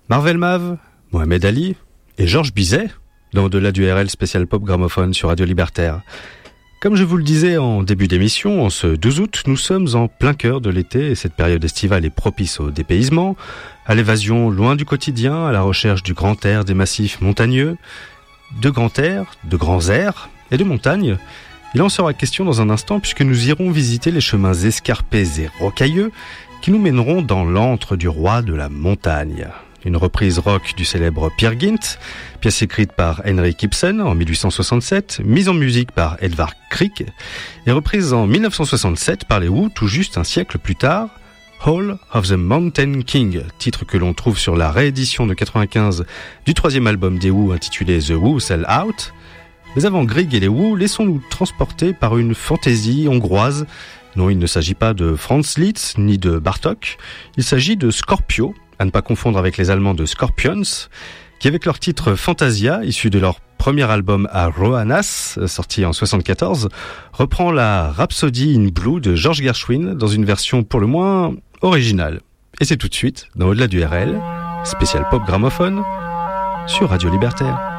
[0.09, 0.77] Marvel Mav,
[1.11, 1.75] Mohamed Ali
[2.17, 2.87] et Georges Bizet
[3.33, 5.99] dans Au-delà du RL spécial pop gramophone sur Radio Libertaire.
[6.81, 10.07] Comme je vous le disais en début d'émission, en ce 12 août, nous sommes en
[10.07, 13.35] plein cœur de l'été et cette période estivale est propice au dépaysement,
[13.85, 17.75] à l'évasion loin du quotidien, à la recherche du grand air des massifs montagneux,
[18.61, 21.17] de grand air, de grands airs et de montagnes.
[21.75, 25.49] Il en sera question dans un instant puisque nous irons visiter les chemins escarpés et
[25.59, 26.13] rocailleux
[26.61, 29.49] qui nous mèneront dans l'antre du roi de la montagne.
[29.87, 31.97] Une reprise rock du célèbre Pierre Gint,
[32.41, 37.07] pièce écrite par Henrik Ibsen en 1867, mise en musique par Edvard Grieg
[37.65, 41.07] et reprise en 1967 par les Who tout juste un siècle plus tard.
[41.65, 46.05] Hall of the Mountain King, titre que l'on trouve sur la réédition de 95
[46.45, 49.13] du troisième album des Who intitulé The Who Sell Out.
[49.77, 53.65] Mais avant Grieg et les Who, laissons-nous transporter par une fantaisie hongroise.
[54.17, 56.97] Non, il ne s'agit pas de Franz Liszt ni de Bartok,
[57.37, 60.89] il s'agit de Scorpio, à ne pas confondre avec les Allemands de Scorpions,
[61.39, 66.69] qui avec leur titre Fantasia, issu de leur premier album à Roanas, sorti en 74,
[67.13, 72.21] reprend la Rhapsody in Blue de George Gershwin dans une version pour le moins originale.
[72.59, 74.19] Et c'est tout de suite dans Au-delà du RL,
[74.63, 75.83] spécial pop gramophone,
[76.67, 77.76] sur Radio Libertaire.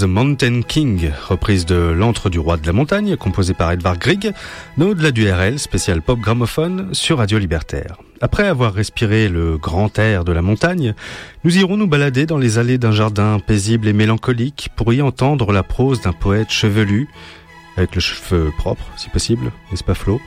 [0.00, 4.32] The Mountain King, reprise de L'antre du roi de la montagne, composée par Edvard Grieg,
[4.78, 7.98] dans au-delà du RL, spécial pop gramophone sur Radio Libertaire.
[8.22, 10.94] Après avoir respiré le grand air de la montagne,
[11.44, 15.52] nous irons nous balader dans les allées d'un jardin paisible et mélancolique pour y entendre
[15.52, 17.08] la prose d'un poète chevelu,
[17.76, 20.20] avec le cheveu propre, si possible, n'est-ce pas Flo?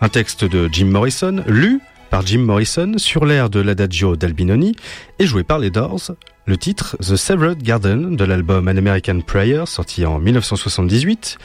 [0.00, 4.74] Un texte de Jim Morrison, lu par Jim Morrison sur l'air de l'Adagio d'Albinoni
[5.18, 6.12] et joué par les Doors,
[6.46, 11.38] le titre The Severed Garden de l'album An American Prayer sorti en 1978.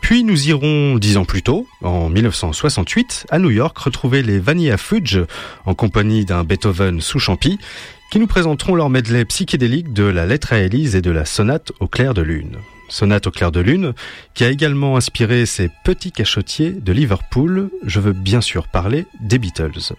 [0.00, 4.76] Puis nous irons dix ans plus tôt, en 1968, à New York retrouver les Vanilla
[4.76, 5.18] Fudge
[5.64, 7.58] en compagnie d'un Beethoven sous champi
[8.10, 11.72] qui nous présenteront leur medley psychédélique de la lettre à Élise et de la sonate
[11.80, 12.58] au clair de lune.
[12.88, 13.94] Sonate au clair de lune,
[14.34, 19.38] qui a également inspiré ces petits cachotiers de Liverpool, je veux bien sûr parler des
[19.38, 19.94] Beatles.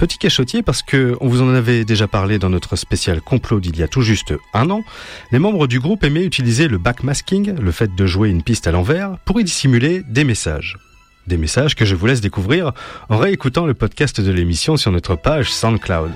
[0.00, 3.76] Petit cachotier parce que on vous en avait déjà parlé dans notre spécial complot d'il
[3.76, 4.82] y a tout juste un an.
[5.30, 8.72] Les membres du groupe aimaient utiliser le backmasking, le fait de jouer une piste à
[8.72, 10.78] l'envers, pour y dissimuler des messages.
[11.26, 12.72] Des messages que je vous laisse découvrir
[13.10, 16.12] en réécoutant le podcast de l'émission sur notre page SoundCloud.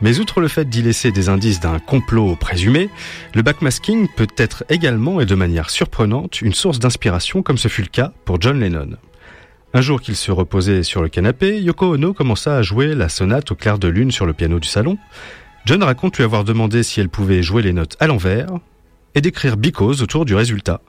[0.00, 2.88] Mais outre le fait d'y laisser des indices d'un complot présumé,
[3.34, 7.82] le backmasking peut être également et de manière surprenante une source d'inspiration comme ce fut
[7.82, 8.96] le cas pour John Lennon.
[9.74, 13.52] Un jour qu'il se reposait sur le canapé, Yoko Ono commença à jouer la sonate
[13.52, 14.98] au clair de lune sur le piano du salon.
[15.64, 18.48] John raconte lui avoir demandé si elle pouvait jouer les notes à l'envers
[19.14, 20.82] et d'écrire Because autour du résultat.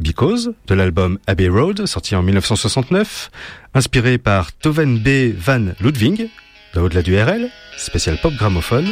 [0.00, 3.30] Because, de l'album Abbey Road, sorti en 1969,
[3.74, 5.32] inspiré par Toven B.
[5.38, 6.28] van Ludwig,
[6.74, 7.48] de au-delà du RL,
[7.78, 8.88] spécial pop gramophone,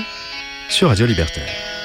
[0.68, 1.83] sur Radio Libertaire.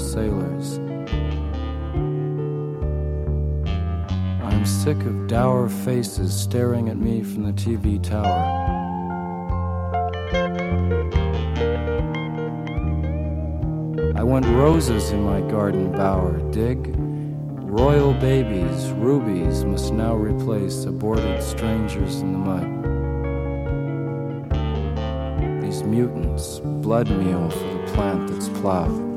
[0.00, 0.78] Sailors.
[4.42, 8.70] I'm sick of dour faces staring at me from the TV tower.
[14.16, 16.94] I want roses in my garden bower, dig.
[16.96, 22.66] Royal babies, rubies, must now replace aborted strangers in the mud.
[25.62, 29.09] These mutants, blood meal for the plant that's plowed.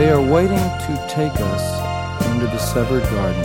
[0.00, 3.44] They are waiting to take us into the severed garden.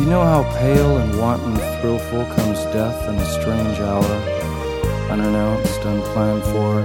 [0.00, 4.02] You know how pale and wanton thrillful comes death in a strange hour,
[5.08, 6.80] unannounced, unplanned for,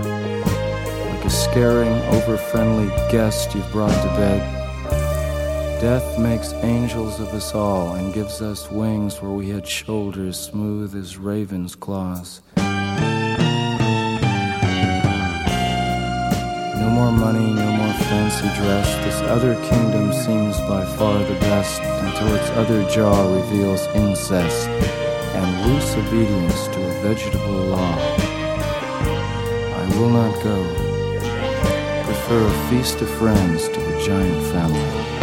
[1.09, 5.81] like a scaring, over-friendly guest you've brought to bed.
[5.81, 10.95] Death makes angels of us all and gives us wings where we had shoulders smooth
[10.95, 12.41] as raven's claws.
[16.95, 18.87] More money, no more fancy dress.
[19.03, 25.67] This other kingdom seems by far the best until its other jaw reveals incest and
[25.67, 27.97] loose obedience to a vegetable law.
[29.81, 30.57] I will not go.
[32.05, 35.14] Prefer a feast of friends to a giant family.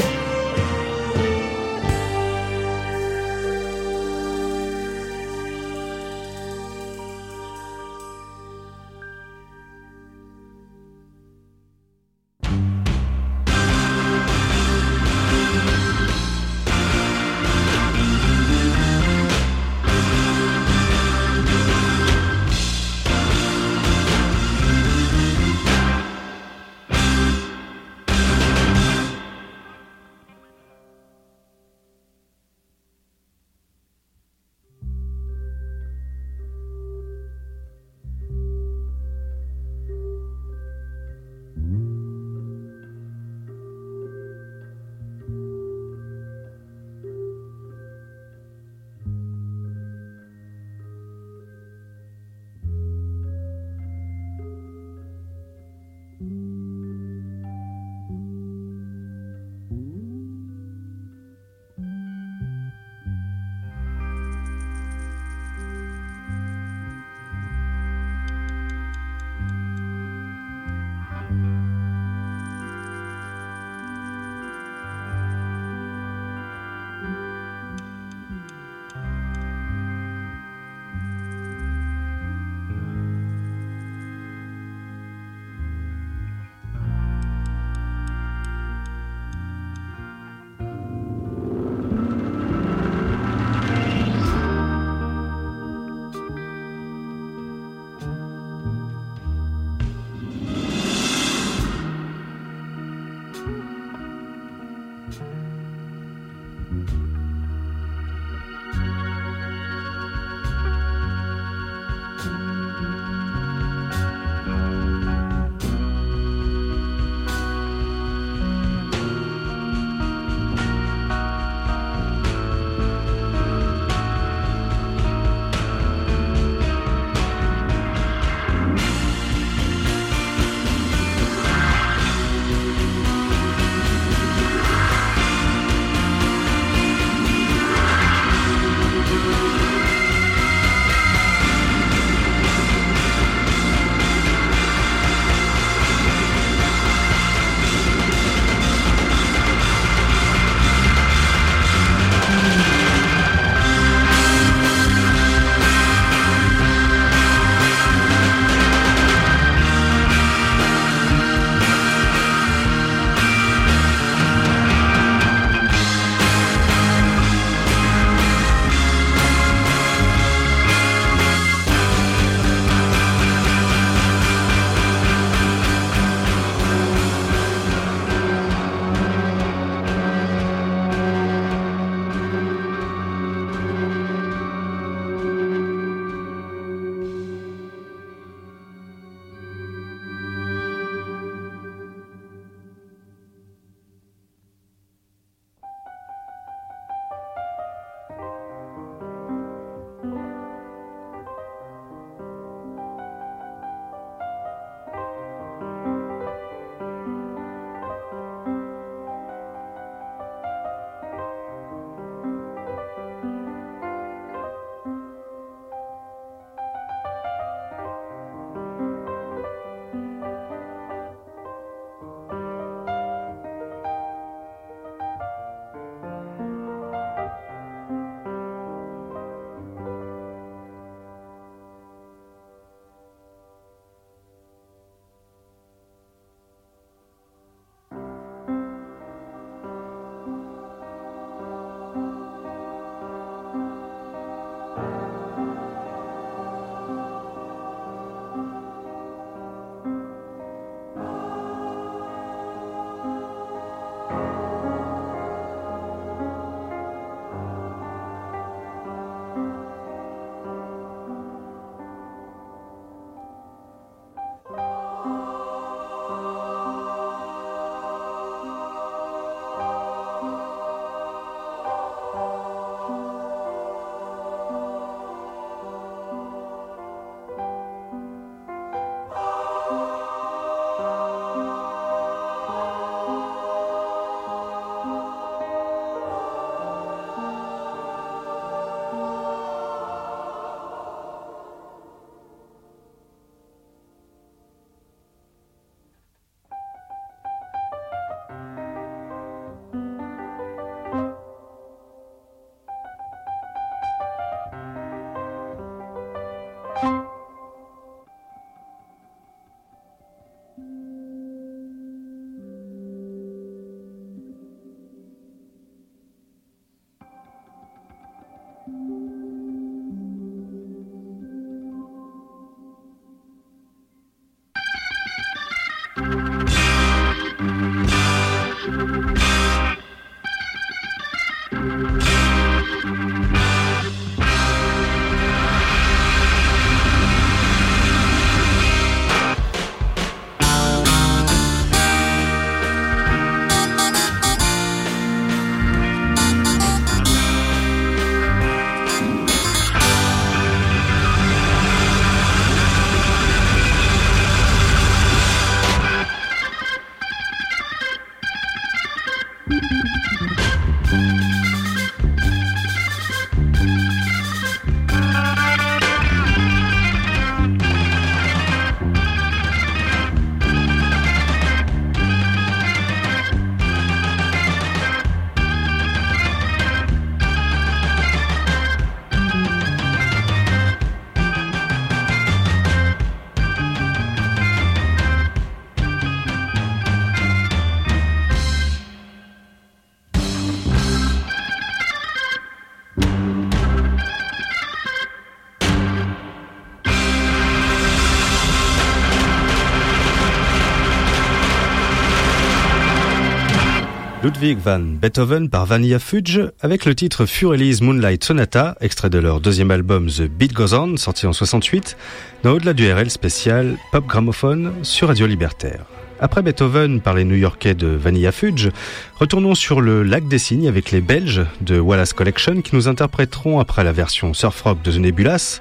[404.23, 409.41] Ludwig van Beethoven par Vanilla Fudge avec le titre Furelli's Moonlight Sonata, extrait de leur
[409.41, 411.97] deuxième album The Beat Goes On, sorti en 68,
[412.45, 415.87] dans Au-delà du RL spécial Pop Gramophone sur Radio Libertaire.
[416.21, 418.69] Après Beethoven par les New-Yorkais de Vanilla Fudge,
[419.17, 423.59] retournons sur le lac des Cygnes avec les Belges de Wallace Collection qui nous interpréteront
[423.59, 425.61] après la version surf rock de The Nebulas,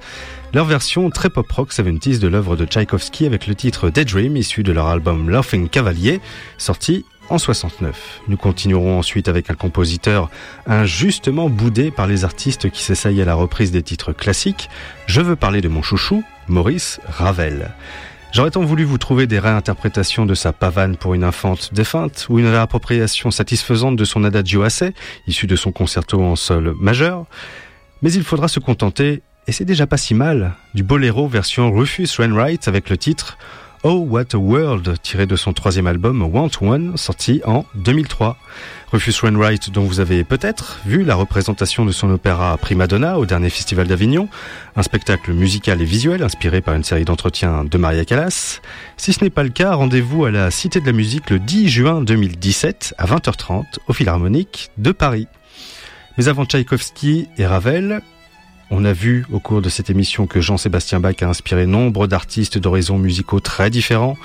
[0.54, 4.62] leur version très pop rock 70s de l'œuvre de Tchaïkovski avec le titre Daydream issu
[4.62, 6.22] de leur album Laughing Cavalier,
[6.60, 8.22] sorti en 69.
[8.28, 10.30] Nous continuerons ensuite avec un compositeur
[10.68, 14.70] injustement boudé par les artistes qui s'essayent à la reprise des titres classiques.
[15.08, 17.72] Je veux parler de mon chouchou, Maurice Ravel.
[18.34, 22.40] J'aurais tant voulu vous trouver des réinterprétations de sa pavane pour une infante défunte ou
[22.40, 24.94] une réappropriation satisfaisante de son adagio assez,
[25.26, 27.26] issu de son concerto en sol majeur?
[28.02, 32.10] Mais il faudra se contenter, et c'est déjà pas si mal, du boléro version Rufus
[32.20, 33.38] Wainwright avec le titre
[33.84, 38.38] Oh What a World, tiré de son troisième album Want One, sorti en 2003.
[38.92, 43.26] Rufus Wainwright, dont vous avez peut-être vu la représentation de son opéra Prima Donna au
[43.26, 44.30] dernier Festival d'Avignon,
[44.76, 48.62] un spectacle musical et visuel inspiré par une série d'entretiens de Maria Callas.
[48.98, 51.68] Si ce n'est pas le cas, rendez-vous à la Cité de la Musique le 10
[51.68, 55.28] juin 2017 à 20h30 au Philharmonique de Paris.
[56.20, 58.04] Mais avant Tchaïkovski et Ravel,
[58.72, 62.58] on a vu au cours de cette émission que Jean-Sébastien Bach a inspiré nombre d'artistes
[62.58, 64.18] d'horizons musicaux très différents.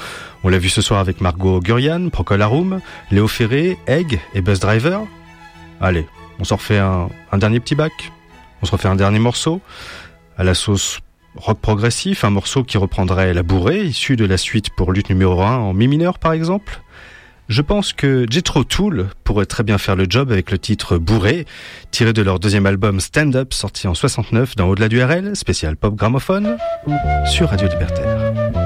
[0.44, 4.60] On l'a vu ce soir avec Margot Gurian, Procol Harum, Léo Ferré, Egg et Buzz
[4.60, 5.02] Driver.
[5.81, 6.06] Allez,
[6.39, 7.93] on s'en refait un, dernier petit bac.
[8.62, 9.60] On se refait un dernier morceau
[10.39, 11.01] à la sauce
[11.35, 15.43] rock progressif, un morceau qui reprendrait la bourrée, issue de la suite pour lutte numéro
[15.43, 16.81] 1 en mi mineur par exemple.
[17.48, 21.47] Je pense que Jethro Tull pourrait très bien faire le job avec le titre Bourré,
[21.93, 25.77] tiré de leur deuxième album Stand Up sorti en 69 dans Au-delà du RL, spécial
[25.77, 26.56] pop gramophone,
[27.24, 28.66] sur Radio Libertaire.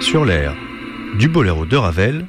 [0.00, 0.56] Sur l'air
[1.16, 2.26] du boléro de Ravel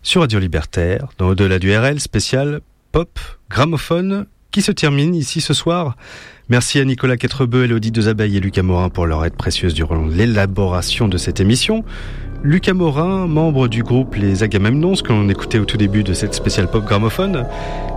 [0.00, 2.60] sur Radio Libertaire dans Au-delà du RL spécial
[2.92, 3.18] pop
[3.50, 5.96] gramophone qui se termine ici ce soir.
[6.48, 11.08] Merci à Nicolas Quatrebeu, Elodie Dezabeille et Lucas Morin pour leur aide précieuse durant l'élaboration
[11.08, 11.84] de cette émission.
[12.44, 16.34] Lucas Morin, membre du groupe Les Agamemnons, que l'on écoutait au tout début de cette
[16.34, 17.44] spéciale pop gramophone,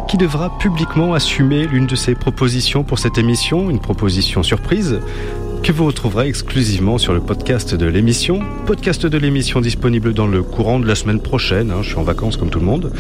[0.08, 5.00] qui devra publiquement assumer l'une de ses propositions pour cette émission, une proposition surprise,
[5.64, 8.40] que vous retrouverez exclusivement sur le podcast de l'émission.
[8.66, 12.04] Podcast de l'émission disponible dans le courant de la semaine prochaine, hein, je suis en
[12.04, 12.92] vacances comme tout le monde,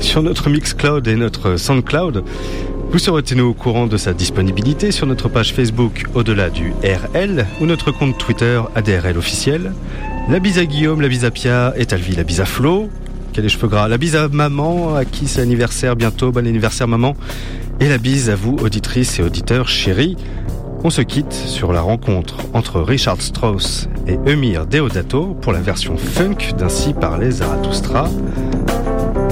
[0.00, 2.24] sur notre Mixcloud et notre Soundcloud.
[2.90, 7.46] Vous serez tenu au courant de sa disponibilité sur notre page Facebook Au-delà du RL
[7.60, 9.72] ou notre compte Twitter ADRL officiel.
[10.28, 12.90] La bise à Guillaume, la bise à Pia et Talvi, la bise à Flo,
[13.32, 13.86] qui a les cheveux gras?
[13.86, 17.14] La bise à maman, à qui c'est anniversaire bientôt, bon anniversaire maman.
[17.80, 20.16] Et la bise à vous, auditrices et auditeurs chéris.
[20.84, 25.96] On se quitte sur la rencontre entre Richard Strauss et Emir Deodato pour la version
[25.96, 28.08] funk d'Ainsi parlait Zarathustra.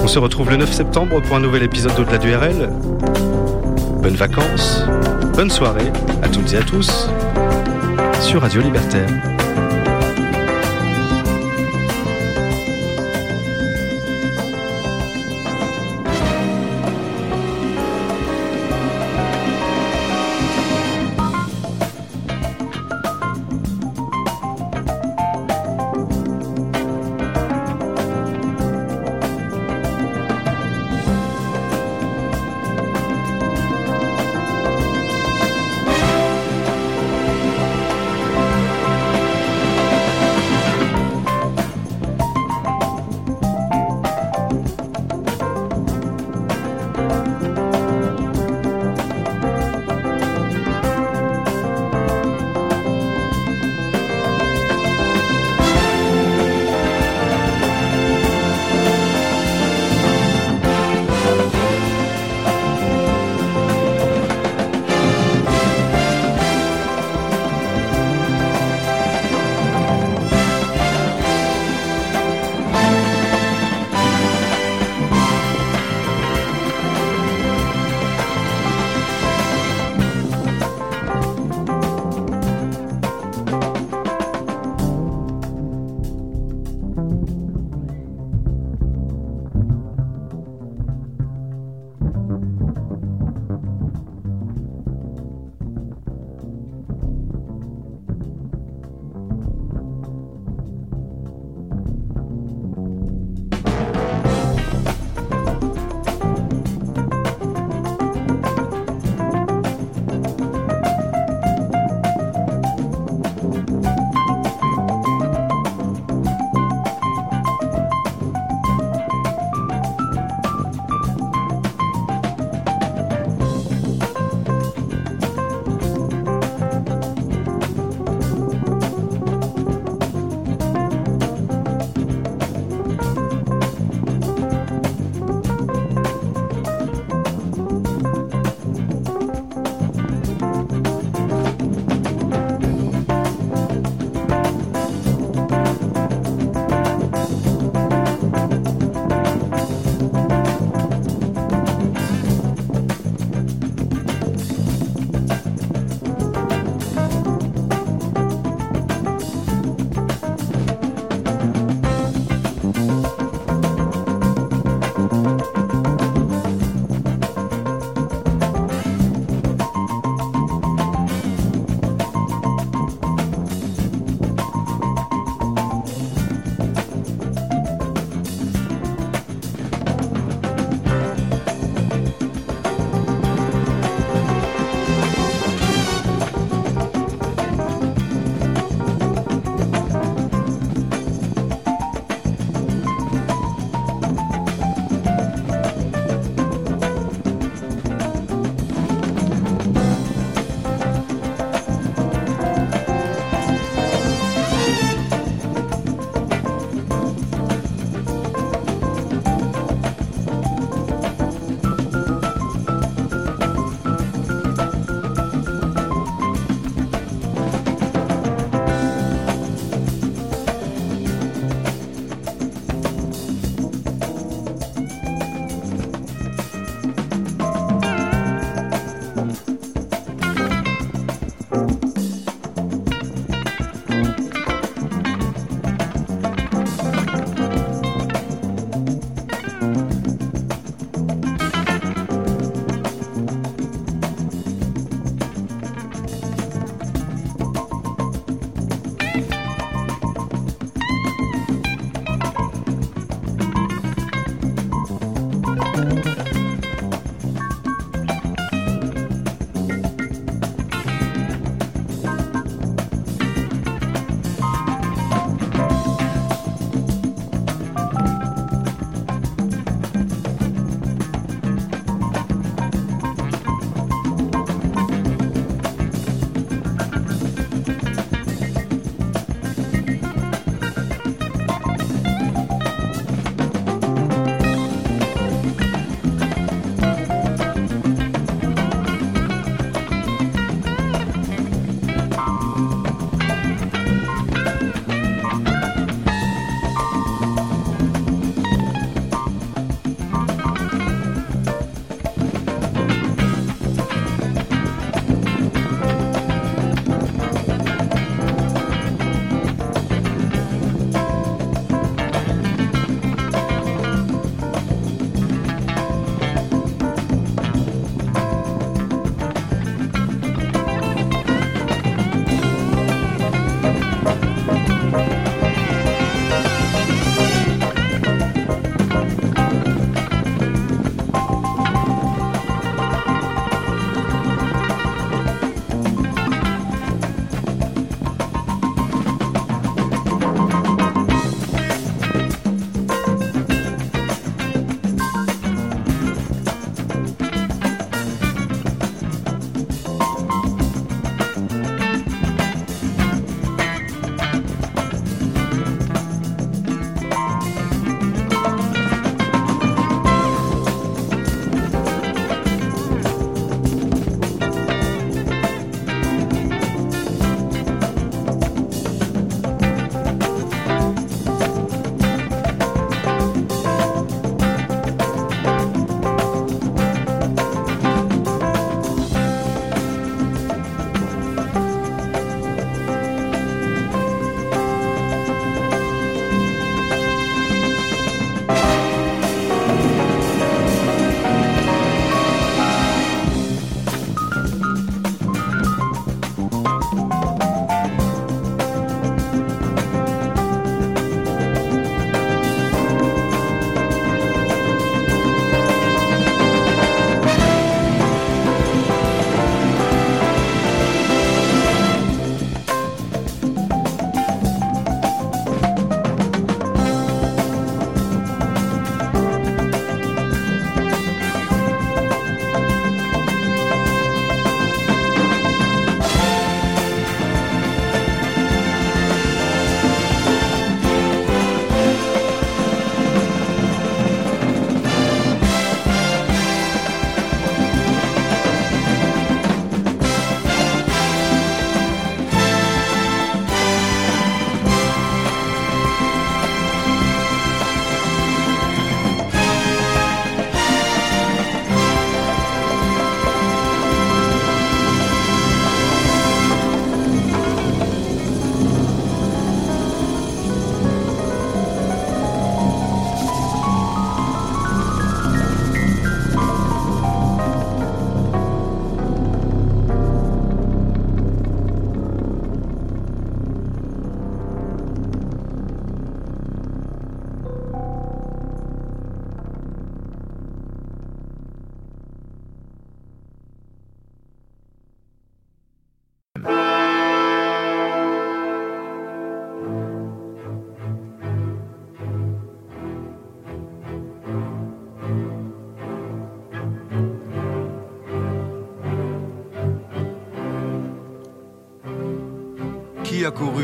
[0.02, 2.70] On se retrouve le 9 septembre pour un nouvel épisode d'Au-delà du.
[4.02, 4.84] Bonnes vacances,
[5.34, 5.92] bonne soirée
[6.22, 7.08] à toutes et à tous
[8.20, 9.35] sur Radio Libertaire.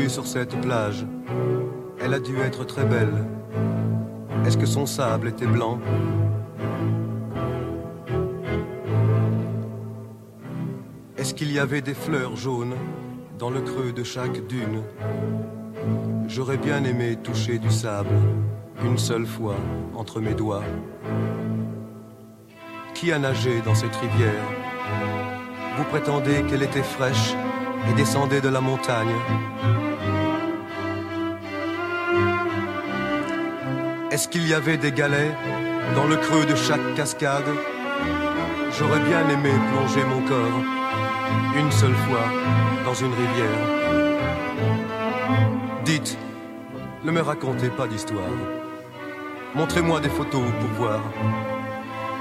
[0.09, 1.07] Sur cette plage.
[1.99, 3.25] Elle a dû être très belle.
[4.45, 5.79] Est-ce que son sable était blanc?
[11.17, 12.75] Est-ce qu'il y avait des fleurs jaunes
[13.39, 14.83] dans le creux de chaque dune?
[16.27, 18.13] J'aurais bien aimé toucher du sable
[18.85, 19.55] une seule fois
[19.95, 20.63] entre mes doigts.
[22.93, 24.45] Qui a nagé dans cette rivière?
[25.77, 27.33] Vous prétendez qu'elle était fraîche?
[27.89, 29.15] Et descendait de la montagne
[34.13, 35.35] Est-ce qu'il y avait des galets
[35.95, 37.49] dans le creux de chaque cascade?
[38.77, 40.61] J'aurais bien aimé plonger mon corps
[41.57, 42.25] une seule fois
[42.85, 43.59] dans une rivière.
[45.83, 46.15] Dites,
[47.03, 48.37] ne me racontez pas d'histoire.
[49.55, 51.01] Montrez-moi des photos pour voir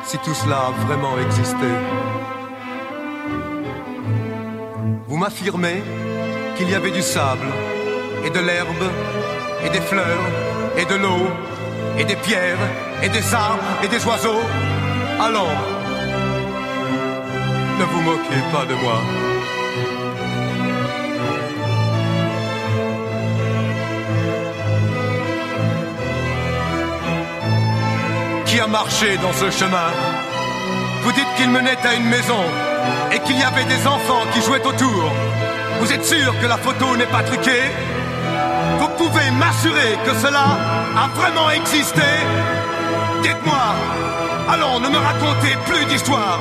[0.05, 1.69] si tout cela a vraiment existé.
[5.23, 5.85] Vous m'affirmez
[6.57, 7.47] qu'il y avait du sable
[8.24, 8.90] et de l'herbe
[9.65, 10.27] et des fleurs
[10.77, 11.28] et de l'eau
[11.97, 12.59] et des pierres
[13.05, 14.43] et des arbres et des oiseaux.
[15.20, 15.55] Allons,
[17.78, 18.99] ne vous moquez pas de moi.
[28.47, 29.93] Qui a marché dans ce chemin?
[31.05, 32.43] Vous dites qu'il menait à une maison
[33.33, 35.11] qu'il y avait des enfants qui jouaient autour.
[35.81, 37.67] Vous êtes sûr que la photo n'est pas truquée?
[38.79, 40.47] Vous pouvez m'assurer que cela
[41.03, 42.09] a vraiment existé?
[43.23, 43.65] Dites-moi,
[44.53, 46.41] allons, ne me racontez plus d'histoire.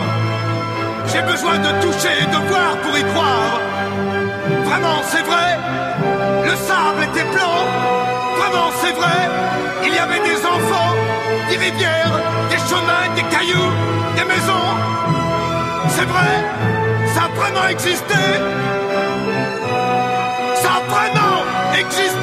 [1.12, 3.54] J'ai besoin de toucher et de voir pour y croire.
[4.70, 5.50] Vraiment, c'est vrai?
[6.44, 7.62] Le sable était blanc
[8.40, 9.20] Vraiment, c'est vrai?
[9.86, 10.94] Il y avait des enfants,
[11.50, 12.16] des rivières,
[12.50, 13.72] des chemins, des cailloux,
[14.18, 14.72] des maisons.
[15.90, 16.81] C'est vrai?
[17.14, 18.16] Ça a vraiment existé.
[20.56, 21.44] Ça a vraiment
[21.78, 22.21] existé.